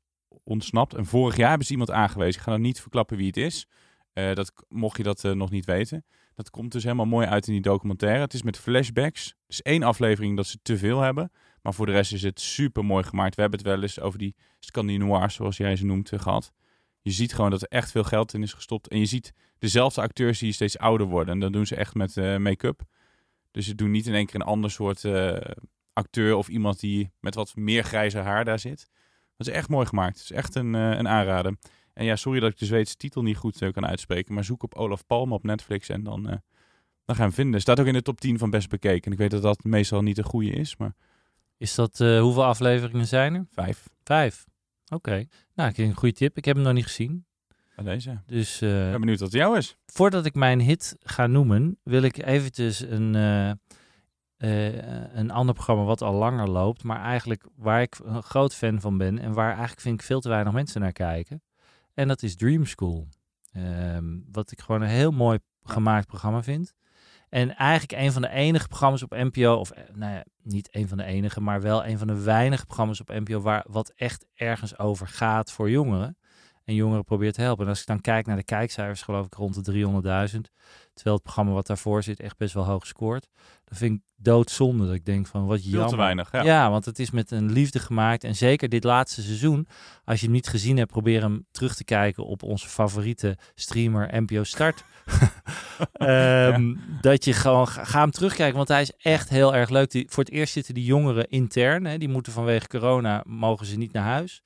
ontsnapt. 0.44 0.94
En 0.94 1.06
vorig 1.06 1.38
jaar 1.38 1.50
hebben 1.50 1.66
ze 1.66 1.72
iemand 1.72 1.92
aangewezen. 1.92 2.36
Ik 2.36 2.46
ga 2.46 2.52
dan 2.52 2.62
niet 2.62 2.82
verklappen 2.82 3.18
wie 3.18 3.28
het 3.28 3.38
is. 3.38 3.68
Eh, 4.14 4.34
dat, 4.34 4.54
mocht 4.68 4.98
je 4.98 5.04
dat 5.04 5.24
eh, 5.24 5.32
nog 5.32 5.50
niet 5.50 5.66
weten. 5.66 6.06
Dat 6.36 6.50
komt 6.50 6.72
dus 6.72 6.84
helemaal 6.84 7.06
mooi 7.06 7.28
uit 7.28 7.48
in 7.48 7.54
die 7.54 7.62
documentaire. 7.62 8.20
Het 8.20 8.34
is 8.34 8.44
met 8.44 8.58
flashbacks. 8.58 9.28
Er 9.28 9.34
is 9.48 9.62
één 9.62 9.84
aflevering 9.84 10.36
dat 10.36 10.48
ze 10.48 10.58
te 10.62 10.78
veel 10.78 11.00
hebben. 11.00 11.32
Maar 11.62 11.74
voor 11.74 11.86
de 11.86 11.92
rest 11.92 12.14
is 12.14 12.22
het 12.22 12.40
super 12.40 12.86
mooi 12.86 13.04
gemaakt. 13.04 13.36
We 13.36 13.42
hebben 13.42 13.60
het 13.60 13.68
wel 13.68 13.82
eens 13.82 14.00
over 14.00 14.20
die 14.20 14.36
Scandinoirs, 14.60 15.36
zoals 15.36 15.58
jij 15.58 15.76
ze 15.76 15.86
noemt, 15.86 16.12
eh, 16.12 16.20
gehad. 16.20 16.52
Je 17.02 17.12
ziet 17.12 17.34
gewoon 17.34 17.50
dat 17.50 17.62
er 17.62 17.68
echt 17.68 17.92
veel 17.92 18.04
geld 18.04 18.34
in 18.34 18.44
is 18.44 18.54
gestopt. 18.54 18.88
En 18.88 19.00
je 19.00 19.06
ziet 19.06 19.34
dezelfde 19.60 20.02
acteurs 20.02 20.40
die 20.40 20.52
steeds 20.52 20.78
ouder 20.78 21.08
worden. 21.08 21.34
En 21.34 21.40
dat 21.40 21.54
doen 21.54 21.66
ze 21.66 21.76
echt 21.76 21.96
met 21.96 22.18
eh, 22.18 22.38
make-up. 22.38 22.82
Dus 23.52 23.66
ze 23.66 23.76
doen 23.76 23.92
niet 23.92 24.08
in 24.08 24.14
één 24.14 24.26
keer 24.26 24.36
een 24.36 24.46
ander 24.46 24.72
soort 24.72 25.06
eh, 25.06 25.38
acteur 26.02 26.36
of 26.36 26.48
iemand 26.48 26.80
die 26.80 27.12
met 27.20 27.36
wat 27.36 27.56
meer 27.56 27.84
grijze 27.84 28.18
haar 28.18 28.46
daar 28.46 28.60
zit. 28.60 28.90
Dat 29.38 29.48
is 29.48 29.54
echt 29.54 29.70
mooi 29.70 29.86
gemaakt. 29.86 30.14
Het 30.20 30.24
is 30.24 30.32
echt 30.32 30.56
een, 30.56 30.76
eh, 30.76 30.90
een 30.90 31.08
aanrader. 31.08 31.56
En 31.94 32.06
ja, 32.06 32.16
sorry 32.16 32.40
dat 32.40 32.52
ik 32.52 32.58
de 32.58 32.66
Zweedse 32.66 32.96
titel 32.96 33.22
niet 33.24 33.38
goed 33.38 33.62
eh, 33.62 33.72
kan 33.72 33.86
uitspreken. 33.86 34.34
Maar 34.34 34.44
zoek 34.44 34.64
op 34.64 34.74
Olaf 34.76 35.06
Palme 35.06 35.34
op 35.34 35.44
Netflix 35.44 35.90
en 35.90 36.04
dan, 36.04 36.30
eh, 36.30 36.36
dan 37.06 37.16
gaan 37.16 37.16
we 37.16 37.22
hem 37.22 37.32
vinden. 37.34 37.62
Staat 37.62 37.80
ook 37.80 37.86
in 37.86 37.94
de 37.94 38.02
top 38.02 38.20
10 38.22 38.38
van 38.38 38.50
best 38.50 38.70
bekeken. 38.70 39.04
En 39.06 39.12
ik 39.12 39.18
weet 39.18 39.32
dat 39.32 39.42
dat 39.42 39.64
meestal 39.64 40.02
niet 40.02 40.16
de 40.16 40.24
goede 40.24 40.50
is, 40.52 40.78
maar 40.78 40.94
Is 41.58 41.76
dat, 41.76 41.98
hoeveel 41.98 42.46
afleveringen 42.46 43.08
zijn 43.08 43.34
er? 43.36 43.46
vijf 43.52 43.88
Vijf. 44.04 44.46
Oké. 44.94 45.26
Nou, 45.56 45.70
ik 45.70 45.78
een 45.78 45.96
goede 45.96 46.16
tip. 46.16 46.38
Ik 46.38 46.46
heb 46.46 46.56
hem 46.56 46.66
nog 46.66 46.74
niet 46.74 46.84
gezien. 46.86 47.26
deze. 47.84 48.22
Dus 48.26 48.62
eh, 48.62 48.86
Ik 48.86 48.92
ben 48.92 49.00
benieuwd 49.00 49.20
wat 49.20 49.32
het 49.32 49.42
jou 49.42 49.58
is. 49.58 49.78
voordat 49.86 50.26
ik 50.26 50.34
mijn 50.36 50.60
hit 50.62 50.96
ga 51.00 51.28
noemen, 51.28 51.78
wil 51.84 52.02
ik 52.02 52.18
eventjes 52.26 52.80
een, 52.80 53.16
eh, 54.42 55.16
een 55.18 55.32
ander 55.32 55.54
programma 55.56 55.84
wat 55.84 56.02
al 56.02 56.14
langer 56.14 56.50
loopt, 56.50 56.84
maar 56.84 57.02
eigenlijk 57.02 57.48
waar 57.56 57.82
ik 57.82 58.00
een 58.04 58.24
groot 58.24 58.56
fan 58.56 58.82
van 58.82 58.98
ben 58.98 59.20
en 59.20 59.34
waar 59.34 59.50
eigenlijk 59.50 59.82
vind 59.82 60.00
ik 60.00 60.06
veel 60.06 60.20
te 60.20 60.30
weinig 60.30 60.54
mensen 60.54 60.82
naar 60.82 60.92
kijken. 60.92 61.44
En 61.94 62.08
dat 62.08 62.24
is 62.24 62.36
Dream 62.36 62.66
School. 62.66 63.08
Ehm, 63.52 64.20
wat 64.32 64.52
ik 64.52 64.60
gewoon 64.60 64.82
een 64.82 64.88
heel 64.88 65.12
mooi 65.12 65.40
gemaakt 65.64 66.08
programma 66.08 66.44
vind. 66.44 66.74
En 67.30 67.56
eigenlijk 67.56 68.02
een 68.02 68.12
van 68.12 68.22
de 68.22 68.30
enige 68.30 68.68
programma's 68.68 69.04
op 69.04 69.12
NPO, 69.12 69.54
of 69.54 69.72
eh, 69.72 69.84
nou 69.94 70.14
ja, 70.14 70.26
niet 70.44 70.70
een 70.72 70.88
van 70.88 70.98
de 70.98 71.04
enige, 71.04 71.42
maar 71.42 71.62
wel 71.62 71.86
een 71.86 71.98
van 71.98 72.08
de 72.08 72.22
weinige 72.22 72.66
programma's 72.66 73.00
op 73.00 73.10
NPO 73.10 73.40
waar 73.40 73.66
wat 73.70 73.94
echt 73.96 74.26
ergens 74.34 74.80
over 74.80 75.08
gaat 75.08 75.52
voor 75.52 75.70
jongeren. 75.70 76.16
en 76.64 76.76
jongeren 76.76 77.04
probeert 77.04 77.34
te 77.34 77.42
helpen. 77.42 77.64
En 77.64 77.70
als 77.70 77.80
ik 77.80 77.88
dan 77.88 78.02
kijk 78.02 78.26
naar 78.26 78.36
de 78.36 78.44
kijkcijfers, 78.44 79.02
geloof 79.02 79.26
ik 79.26 79.34
rond 79.34 79.66
de 79.66 79.72
300.000. 79.72 80.52
Terwijl 80.94 81.16
het 81.16 81.24
programma 81.24 81.52
wat 81.52 81.68
daarvoor 81.68 82.04
zit 82.04 82.20
echt 82.20 82.38
best 82.38 82.54
wel 82.54 82.66
hoog 82.66 82.86
scoort. 82.86 83.28
Vind 83.74 83.96
ik 83.96 84.02
doodzonde 84.16 84.86
dat 84.86 84.96
ik 84.96 85.06
denk 85.06 85.28
van 85.28 85.46
wat 85.46 85.64
jammer. 85.64 85.90
te 85.90 85.96
weinig. 85.96 86.32
Ja. 86.32 86.44
Ja. 86.44 86.70
want 86.70 86.86
het 86.86 87.00
is 87.00 87.12
met 87.12 87.32
een 87.32 87.52
liefde 87.52 87.80
gemaakt. 87.80 88.24
En 88.24 88.36
zeker 88.36 88.70
dit 88.70 88.84
laatste 88.84 89.22
seizoen, 89.22 89.68
als 90.06 90.20
je 90.20 90.26
hem 90.26 90.36
niet 90.36 90.48
gezien 90.48 90.78
hebt, 90.78 90.92
probeer 90.92 91.22
hem 91.22 91.46
terug 91.52 91.76
te 91.76 91.84
kijken 91.84 92.26
op 92.26 92.44
onze 92.44 92.68
favoriete 92.68 93.38
streamer 93.56 94.22
NPO 94.22 94.44
Start. 94.44 94.84
Ehm, 95.94 96.76
Dat 97.02 97.26
je 97.26 97.34
gewoon, 97.34 97.68
ga, 97.68 97.84
ga 97.84 98.00
hem 98.00 98.12
terugkijken, 98.12 98.56
want 98.56 98.68
hij 98.68 98.82
is 98.82 98.92
echt 98.98 99.30
heel 99.30 99.56
erg 99.56 99.70
leuk. 99.70 99.92
Die, 99.92 100.06
voor 100.10 100.24
het 100.24 100.34
eerst 100.34 100.54
zitten 100.54 100.74
die 100.74 100.86
jongeren 100.86 101.30
intern. 101.30 101.86
Hè, 101.86 101.98
die 101.98 102.10
moeten 102.10 102.34
vanwege 102.34 102.68
corona, 102.68 103.24
mogen 103.28 103.66
ze 103.66 103.78
niet 103.78 103.94
naar 103.94 104.04
huis. 104.04 104.44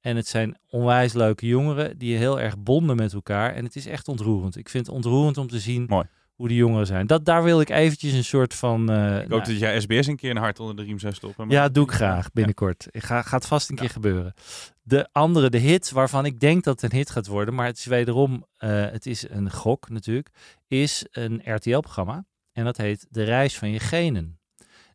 En 0.00 0.16
het 0.16 0.26
zijn 0.28 0.58
onwijs 0.68 1.12
leuke 1.12 1.46
jongeren 1.46 1.98
die 1.98 2.16
heel 2.16 2.40
erg 2.40 2.58
bonden 2.58 2.96
met 2.96 3.12
elkaar. 3.12 3.54
En 3.54 3.64
het 3.64 3.76
is 3.76 3.86
echt 3.86 4.08
ontroerend. 4.08 4.56
Ik 4.56 4.68
vind 4.68 4.86
het 4.86 4.94
ontroerend 4.94 5.38
om 5.38 5.48
te 5.48 5.58
zien 5.58 5.84
Mooi. 5.88 6.06
Hoe 6.36 6.48
die 6.48 6.56
jongeren 6.56 6.86
zijn. 6.86 7.06
Dat, 7.06 7.24
daar 7.24 7.42
wil 7.44 7.60
ik 7.60 7.68
eventjes 7.68 8.12
een 8.12 8.24
soort 8.24 8.54
van... 8.54 8.90
eh, 8.90 8.96
Ik 9.14 9.20
hoop 9.20 9.28
nou, 9.28 9.42
dat 9.44 9.58
jij 9.58 9.80
SBS 9.80 10.06
een 10.06 10.16
keer 10.16 10.30
een 10.30 10.36
hart 10.36 10.60
onder 10.60 10.76
de 10.76 10.82
riem 10.82 10.98
zou 10.98 11.12
stoppen. 11.14 11.46
maar- 11.46 11.56
ja, 11.56 11.68
doe 11.68 11.84
ik 11.84 11.90
graag 11.92 12.32
binnenkort. 12.32 12.86
Ik 12.90 13.02
ga, 13.04 13.22
gaat 13.22 13.46
vast 13.46 13.70
een 13.70 13.76
keer 13.76 13.90
gebeuren. 13.90 14.34
De 14.82 15.08
andere, 15.12 15.50
de 15.50 15.58
hit, 15.58 15.90
waarvan 15.90 16.24
ik 16.24 16.40
denk 16.40 16.64
dat 16.64 16.80
het 16.80 16.92
een 16.92 16.98
hit 16.98 17.10
gaat 17.10 17.26
worden, 17.26 17.54
maar 17.54 17.66
het 17.66 17.78
is 17.78 17.84
wederom, 17.84 18.46
eh, 18.56 18.70
het 18.90 19.06
is 19.06 19.28
een 19.30 19.50
gok 19.50 19.88
natuurlijk, 19.88 20.28
is 20.68 21.06
een 21.10 21.40
RTL-programma. 21.44 22.24
En 22.52 22.64
dat 22.64 22.76
heet 22.76 23.06
De 23.10 23.22
Reis 23.22 23.58
van 23.58 23.70
je 23.70 23.78
Genen. 23.80 24.38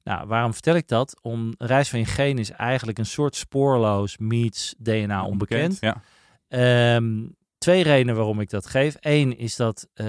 Nou, 0.03 0.27
waarom 0.27 0.53
vertel 0.53 0.75
ik 0.75 0.87
dat? 0.87 1.19
Om 1.21 1.53
Reis 1.57 1.89
van 1.89 1.99
je 1.99 2.05
Genen 2.05 2.37
is 2.37 2.51
eigenlijk 2.51 2.97
een 2.97 3.05
soort 3.05 3.35
spoorloos 3.35 4.17
meets 4.17 4.75
DNA 4.77 5.25
onbekend. 5.25 5.77
Ja. 5.79 6.01
Ehm, 6.47 7.25
twee 7.57 7.83
redenen 7.83 8.15
waarom 8.15 8.39
ik 8.39 8.49
dat 8.49 8.65
geef. 8.65 8.95
Eén 8.99 9.37
is 9.37 9.55
dat 9.55 9.87
eh, 9.93 10.05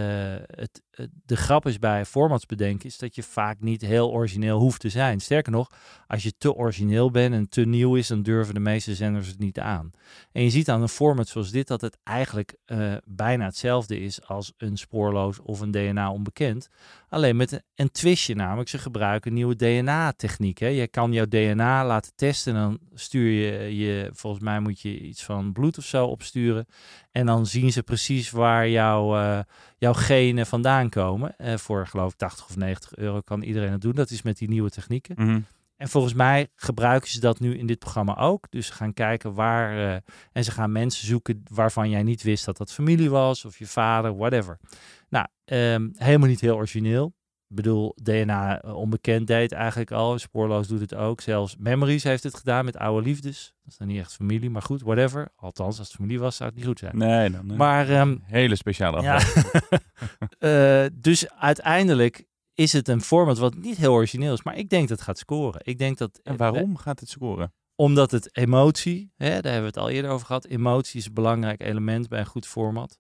het- 0.47 0.83
de 1.25 1.37
grap 1.37 1.67
is 1.67 1.79
bij 1.79 2.05
formats 2.05 2.47
bedenken, 2.47 2.89
is 2.89 2.99
dat 2.99 3.15
je 3.15 3.23
vaak 3.23 3.61
niet 3.61 3.81
heel 3.81 4.11
origineel 4.11 4.59
hoeft 4.59 4.81
te 4.81 4.89
zijn. 4.89 5.21
Sterker 5.21 5.53
nog, 5.53 5.71
als 6.07 6.23
je 6.23 6.33
te 6.39 6.55
origineel 6.55 7.11
bent 7.11 7.35
en 7.35 7.49
te 7.49 7.65
nieuw 7.65 7.97
is, 7.97 8.07
dan 8.07 8.23
durven 8.23 8.55
de 8.55 8.61
meeste 8.61 8.95
zenders 8.95 9.29
het 9.29 9.39
niet 9.39 9.61
aan. 9.61 9.91
En 10.33 10.43
je 10.43 10.51
ziet 10.51 10.71
aan 10.71 10.83
een 10.83 10.89
format 10.89 11.29
zoals 11.29 11.51
dit 11.51 11.67
dat 11.67 11.81
het 11.81 11.99
eigenlijk 12.05 12.57
eh, 12.65 12.95
bijna 13.05 13.45
hetzelfde 13.45 14.01
is 14.01 14.27
als 14.27 14.53
een 14.57 14.77
spoorloos 14.77 15.41
of 15.41 15.61
een 15.61 15.71
DNA 15.71 16.11
onbekend. 16.11 16.69
Alleen 17.09 17.37
met 17.37 17.53
een, 17.53 17.63
een 17.75 17.91
twistje 17.91 18.35
namelijk, 18.35 18.69
ze 18.69 18.79
gebruiken 18.79 19.33
nieuwe 19.33 19.57
DNA-techniek. 19.57 20.59
Je 20.59 20.89
kan 20.89 21.13
jouw 21.13 21.27
DNA 21.27 21.87
laten 21.87 22.13
testen 22.15 22.55
en 22.55 22.61
dan 22.61 22.79
stuur 22.95 23.31
je, 23.31 23.77
je, 23.77 24.11
volgens 24.13 24.43
mij 24.43 24.61
moet 24.61 24.81
je 24.81 25.01
iets 25.01 25.25
van 25.25 25.53
bloed 25.53 25.79
of 25.79 25.85
zo 25.85 26.07
opsturen. 26.07 26.67
En 27.13 27.27
dan 27.27 27.47
zien 27.47 27.73
ze 27.73 27.83
precies 27.83 28.31
waar 28.31 28.69
jouw, 28.69 29.17
eh, 29.17 29.39
jouw 29.83 29.93
genen 29.93 30.47
vandaan 30.47 30.89
komen. 30.89 31.37
Eh, 31.39 31.57
voor 31.57 31.87
geloof 31.87 32.13
ik 32.13 32.19
80 32.19 32.45
of 32.49 32.57
90 32.57 32.97
euro 32.97 33.21
kan 33.21 33.43
iedereen 33.43 33.73
het 33.73 33.81
doen. 33.81 33.93
Dat 33.93 34.11
is 34.11 34.23
met 34.23 34.39
die 34.39 34.49
nieuwe 34.49 34.71
technieken. 34.71 35.15
Mhm. 35.19 35.41
En 35.77 35.89
volgens 35.89 36.15
mij 36.15 36.49
gebruiken 36.55 37.11
ze 37.11 37.21
dat 37.21 37.41
nu 37.41 37.59
in 37.59 37.67
dit 37.67 37.79
programma 37.79 38.17
ook. 38.17 38.47
Dus 38.51 38.67
ze 38.67 38.73
gaan 38.73 38.93
kijken 38.93 39.35
waar. 39.35 39.95
eh, 39.95 40.01
en 40.33 40.45
ze 40.45 40.51
gaan 40.51 40.73
mensen 40.73 41.07
zoeken 41.07 41.43
waarvan 41.51 41.91
jij 41.91 42.03
niet 42.03 42.23
wist 42.23 42.45
dat 42.45 42.57
dat 42.57 42.73
familie 42.73 43.11
was. 43.11 43.45
Of 43.45 43.59
je 43.59 43.67
vader, 43.67 44.17
whatever. 44.17 44.59
Nou, 45.09 45.27
ehm, 45.45 45.89
helemaal 45.97 46.29
niet 46.29 46.41
heel 46.41 46.57
origineel. 46.57 47.15
Ik 47.53 47.59
bedoel, 47.59 47.95
DNA 48.03 48.61
eh, 48.61 48.77
onbekend 48.77 49.27
deed 49.27 49.53
eigenlijk 49.53 49.91
al. 49.91 50.19
Spoorloos 50.19 50.69
doet 50.69 50.81
het 50.81 50.95
ook. 50.95 51.21
Zelfs 51.21 51.57
Memories 51.59 52.03
heeft 52.03 52.23
het 52.23 52.35
gedaan 52.35 52.65
met 52.65 52.77
oude 52.77 53.07
liefdes. 53.07 53.55
Dat 53.63 53.73
is 53.73 53.79
dan 53.79 53.87
niet 53.87 53.99
echt 53.99 54.15
familie, 54.15 54.51
maar 54.51 54.63
goed, 54.63 54.83
whatever. 54.83 55.29
Althans, 55.37 55.79
als 55.79 55.87
het 55.87 55.97
familie 55.97 56.19
was, 56.19 56.37
zou 56.37 56.49
het 56.49 56.59
niet 56.59 56.67
goed 56.67 56.79
zijn. 56.79 56.97
Nee, 56.97 57.31
dan, 57.31 57.51
eh, 57.51 57.57
Maar 57.57 57.89
ehm, 57.89 58.17
hele 58.23 58.57
speciale 58.57 59.03
ja. 59.03 59.21
Eh, 60.39 60.85
dus 60.93 61.31
uiteindelijk 61.31 62.25
is 62.55 62.73
het 62.73 62.89
een 62.89 63.01
format 63.03 63.39
wat 63.39 63.55
niet 63.55 63.77
heel 63.77 63.93
origineel 63.93 64.33
is. 64.33 64.43
Maar 64.43 64.57
ik 64.57 64.69
denk 64.69 64.89
dat 64.89 64.99
het 64.99 65.07
gaat 65.07 65.19
scoren. 65.19 65.61
Ik 65.65 65.79
denk 65.79 65.99
dat, 65.99 66.21
En 66.23 66.37
waarom 66.37 66.77
gaat 66.77 67.01
het 67.01 67.09
scoren? 67.09 67.53
omdat 67.75 68.11
het 68.11 68.37
emotie, 68.37 69.13
hè, 69.17 69.29
daar 69.29 69.53
hebben 69.53 69.73
we 69.73 69.79
het 69.79 69.87
al 69.87 69.91
eerder 69.91 70.11
over 70.11 70.27
gehad. 70.27 70.45
Emotie 70.45 71.01
is 71.01 71.07
een 71.07 71.15
belangrijk 71.15 71.61
element 71.61 72.09
bij 72.09 72.19
een 72.19 72.27
goed 72.27 72.47
format. 72.47 72.99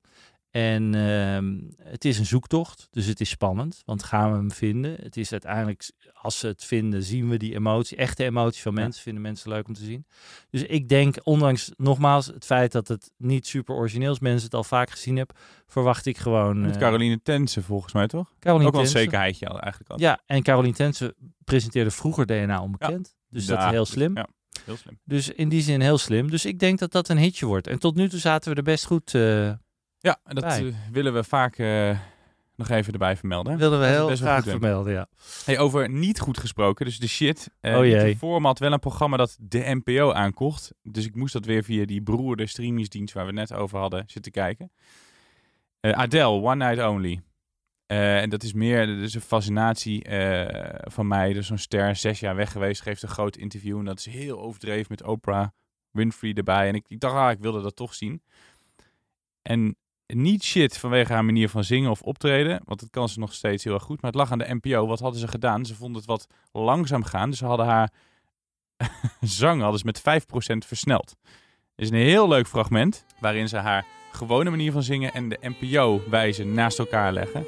En 0.52 0.94
ehm, 0.94 1.58
het 1.88 2.04
is 2.04 2.18
een 2.18 2.26
zoektocht, 2.26 2.88
dus 2.90 3.06
het 3.06 3.20
is 3.20 3.28
spannend. 3.28 3.82
Want 3.84 4.02
gaan 4.02 4.30
we 4.30 4.36
hem 4.36 4.50
vinden? 4.50 4.96
Het 5.02 5.16
is 5.16 5.32
uiteindelijk, 5.32 5.90
als 6.12 6.38
ze 6.38 6.46
het 6.46 6.64
vinden, 6.64 7.02
zien 7.02 7.28
we 7.28 7.36
die 7.36 7.54
emotie. 7.54 7.96
Echte 7.96 8.24
emotie 8.24 8.62
van 8.62 8.74
Ja. 8.74 8.80
mensen 8.80 9.02
vinden 9.02 9.22
mensen 9.22 9.50
leuk 9.50 9.68
om 9.68 9.74
te 9.74 9.84
zien. 9.84 10.06
Dus 10.50 10.62
ik 10.62 10.88
denk, 10.88 11.16
ondanks 11.22 11.70
nogmaals 11.76 12.26
het 12.26 12.44
feit 12.44 12.72
dat 12.72 12.88
het 12.88 13.10
niet 13.16 13.46
super 13.46 13.74
origineel 13.74 14.12
is, 14.12 14.18
mensen 14.18 14.44
het 14.44 14.54
al 14.54 14.64
vaak 14.64 14.90
gezien 14.90 15.16
hebben, 15.16 15.36
verwacht 15.66 16.06
ik 16.06 16.18
gewoon... 16.18 16.60
Met 16.60 16.74
eh, 16.74 16.80
Caroline 16.80 17.22
Tense 17.22 17.62
volgens 17.62 17.92
mij 17.92 18.06
toch? 18.06 18.32
Caroline 18.38 18.68
Ook 18.68 18.74
wel 18.74 18.82
een 18.82 18.88
zekerheidje 18.88 19.48
al 19.48 19.60
eigenlijk 19.60 19.92
al. 19.92 20.00
Ja, 20.00 20.20
en 20.26 20.42
Caroline 20.42 20.74
Tense 20.74 21.14
presenteerde 21.44 21.90
vroeger 21.90 22.26
DNA 22.26 22.62
onbekend. 22.62 23.14
Dus 23.30 23.46
dat 23.46 23.58
is 23.58 23.64
heel 23.64 23.84
dus- 23.84 23.92
slim. 23.92 24.16
Ja, 24.16 24.28
heel 24.64 24.76
slim. 24.76 24.98
Dus 25.04 25.28
in 25.28 25.48
die 25.48 25.62
zin 25.62 25.80
heel 25.80 25.98
slim. 25.98 26.30
Dus 26.30 26.44
ik 26.44 26.58
denk 26.58 26.78
dat 26.78 26.92
dat 26.92 27.08
een 27.08 27.18
hitje 27.18 27.46
wordt. 27.46 27.66
En 27.66 27.78
tot 27.78 27.94
nu 27.94 28.08
toe 28.08 28.18
zaten 28.18 28.50
we 28.50 28.56
er 28.56 28.62
best 28.62 28.84
goed. 28.86 29.14
eh 29.14 29.52
Ja, 30.02 30.18
en 30.24 30.34
dat 30.34 30.44
Bij. 30.44 30.66
eh, 30.66 30.74
willen 30.92 31.14
we 31.14 31.24
vaak 31.24 31.58
eh, 31.58 31.98
nog 32.56 32.68
even 32.68 32.92
erbij 32.92 33.16
vermelden. 33.16 33.58
wilden 33.58 33.80
we 33.80 33.86
heel 33.86 34.16
graag 34.16 34.44
vermelden, 34.44 34.92
ja. 34.92 35.08
Hey, 35.44 35.58
over 35.58 35.90
niet 35.90 36.20
goed 36.20 36.38
gesproken, 36.38 36.84
dus 36.84 36.98
de 36.98 37.08
shit. 37.08 37.50
eh 37.60 37.78
Oh 37.78 37.84
jee. 37.84 38.16
format, 38.16 38.58
wel 38.58 38.72
een 38.72 38.78
programma 38.78 39.16
dat 39.16 39.36
de 39.40 39.80
NPO 39.84 40.12
aankocht. 40.12 40.72
Dus 40.82 41.06
ik 41.06 41.14
moest 41.14 41.32
dat 41.32 41.44
weer 41.44 41.64
via 41.64 41.84
die 41.84 42.02
beroerde 42.02 42.46
streamingsdienst 42.46 43.14
waar 43.14 43.26
we 43.26 43.32
net 43.32 43.52
over 43.52 43.78
hadden 43.78 44.04
zitten 44.06 44.32
kijken. 44.32 44.72
Eh 45.80 45.92
Adele, 45.92 46.24
One 46.42 46.64
Night 46.64 46.88
Only. 46.88 47.20
En 47.86 48.30
dat 48.30 48.42
is 48.42 48.52
meer, 48.52 48.86
dat 48.86 48.96
is 48.96 49.14
een 49.14 49.20
fascinatie 49.20 50.06
van 50.80 51.06
mij. 51.06 51.32
Dus 51.32 51.46
zo'n 51.46 51.58
ster, 51.58 51.96
zes 51.96 52.20
jaar 52.20 52.36
weg 52.36 52.52
geweest, 52.52 52.82
geeft 52.82 53.02
een 53.02 53.08
groot 53.08 53.36
interview. 53.36 53.78
En 53.78 53.84
dat 53.84 53.98
is 53.98 54.06
heel 54.06 54.40
overdreven 54.40 54.86
met 54.88 55.02
Oprah 55.02 55.48
Winfrey 55.90 56.32
erbij. 56.34 56.68
En 56.68 56.74
ik, 56.74 56.84
ik 56.88 57.00
dacht, 57.00 57.14
ah, 57.14 57.30
ik 57.30 57.38
wilde 57.38 57.62
dat 57.62 57.76
toch 57.76 57.94
zien. 57.94 58.22
En 59.42 59.76
niet 60.14 60.42
shit 60.42 60.78
vanwege 60.78 61.12
haar 61.12 61.24
manier 61.24 61.48
van 61.48 61.64
zingen 61.64 61.90
of 61.90 62.02
optreden. 62.02 62.60
Want 62.64 62.80
dat 62.80 62.90
kan 62.90 63.08
ze 63.08 63.18
nog 63.18 63.32
steeds 63.32 63.64
heel 63.64 63.74
erg 63.74 63.82
goed. 63.82 64.02
Maar 64.02 64.10
het 64.10 64.20
lag 64.20 64.30
aan 64.30 64.38
de 64.38 64.58
NPO. 64.60 64.86
Wat 64.86 65.00
hadden 65.00 65.20
ze 65.20 65.28
gedaan? 65.28 65.66
Ze 65.66 65.74
vonden 65.74 65.96
het 65.96 66.06
wat 66.06 66.26
langzaam 66.52 67.04
gaan. 67.04 67.30
Dus 67.30 67.38
ze 67.38 67.46
hadden 67.46 67.66
haar 67.66 67.90
zang 69.20 69.60
hadden 69.60 69.78
ze 69.80 69.86
met 70.04 70.22
5% 70.64 70.66
versneld. 70.66 71.16
Het 71.76 71.84
is 71.84 71.90
een 71.90 72.06
heel 72.06 72.28
leuk 72.28 72.46
fragment. 72.46 73.04
Waarin 73.18 73.48
ze 73.48 73.56
haar 73.56 73.84
gewone 74.12 74.50
manier 74.50 74.72
van 74.72 74.82
zingen 74.82 75.12
en 75.12 75.28
de 75.28 75.38
NPO-wijze 75.40 76.44
naast 76.44 76.78
elkaar 76.78 77.12
leggen. 77.12 77.46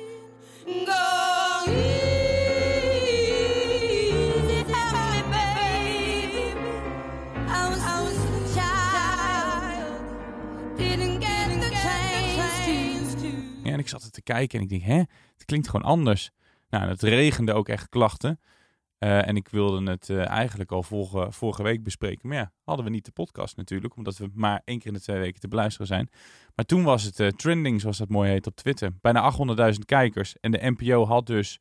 Ik 13.84 13.90
zat 13.90 14.02
er 14.02 14.10
te 14.10 14.22
kijken 14.22 14.58
en 14.58 14.64
ik 14.64 14.70
denk, 14.70 14.82
hè, 14.82 14.98
het 15.34 15.44
klinkt 15.44 15.68
gewoon 15.68 15.86
anders. 15.86 16.30
Nou, 16.70 16.88
het 16.88 17.02
regende 17.02 17.52
ook 17.52 17.68
echt 17.68 17.88
klachten. 17.88 18.40
Eh, 19.04 19.28
en 19.28 19.36
ik 19.36 19.48
wilde 19.48 19.90
het 19.90 20.10
eh, 20.10 20.28
eigenlijk 20.28 20.72
al 20.72 20.82
vorige, 20.82 21.32
vorige 21.32 21.62
week 21.62 21.82
bespreken. 21.82 22.28
Maar 22.28 22.36
ja, 22.36 22.52
hadden 22.64 22.84
we 22.84 22.90
niet 22.90 23.04
de 23.04 23.10
podcast 23.10 23.56
natuurlijk, 23.56 23.96
omdat 23.96 24.18
we 24.18 24.30
maar 24.34 24.62
één 24.64 24.78
keer 24.78 24.86
in 24.86 24.92
de 24.92 25.00
twee 25.00 25.18
weken 25.18 25.40
te 25.40 25.48
beluisteren 25.48 25.86
zijn. 25.86 26.08
Maar 26.54 26.64
toen 26.64 26.82
was 26.82 27.02
het 27.02 27.20
eh, 27.20 27.28
trending, 27.28 27.80
zoals 27.80 27.98
dat 27.98 28.08
mooi 28.08 28.30
heet, 28.30 28.46
op 28.46 28.56
Twitter. 28.56 28.90
Bijna 29.00 29.32
800.000 29.72 29.78
kijkers. 29.84 30.40
En 30.40 30.50
de 30.50 30.70
NPO 30.76 31.06
had 31.06 31.26
dus, 31.26 31.58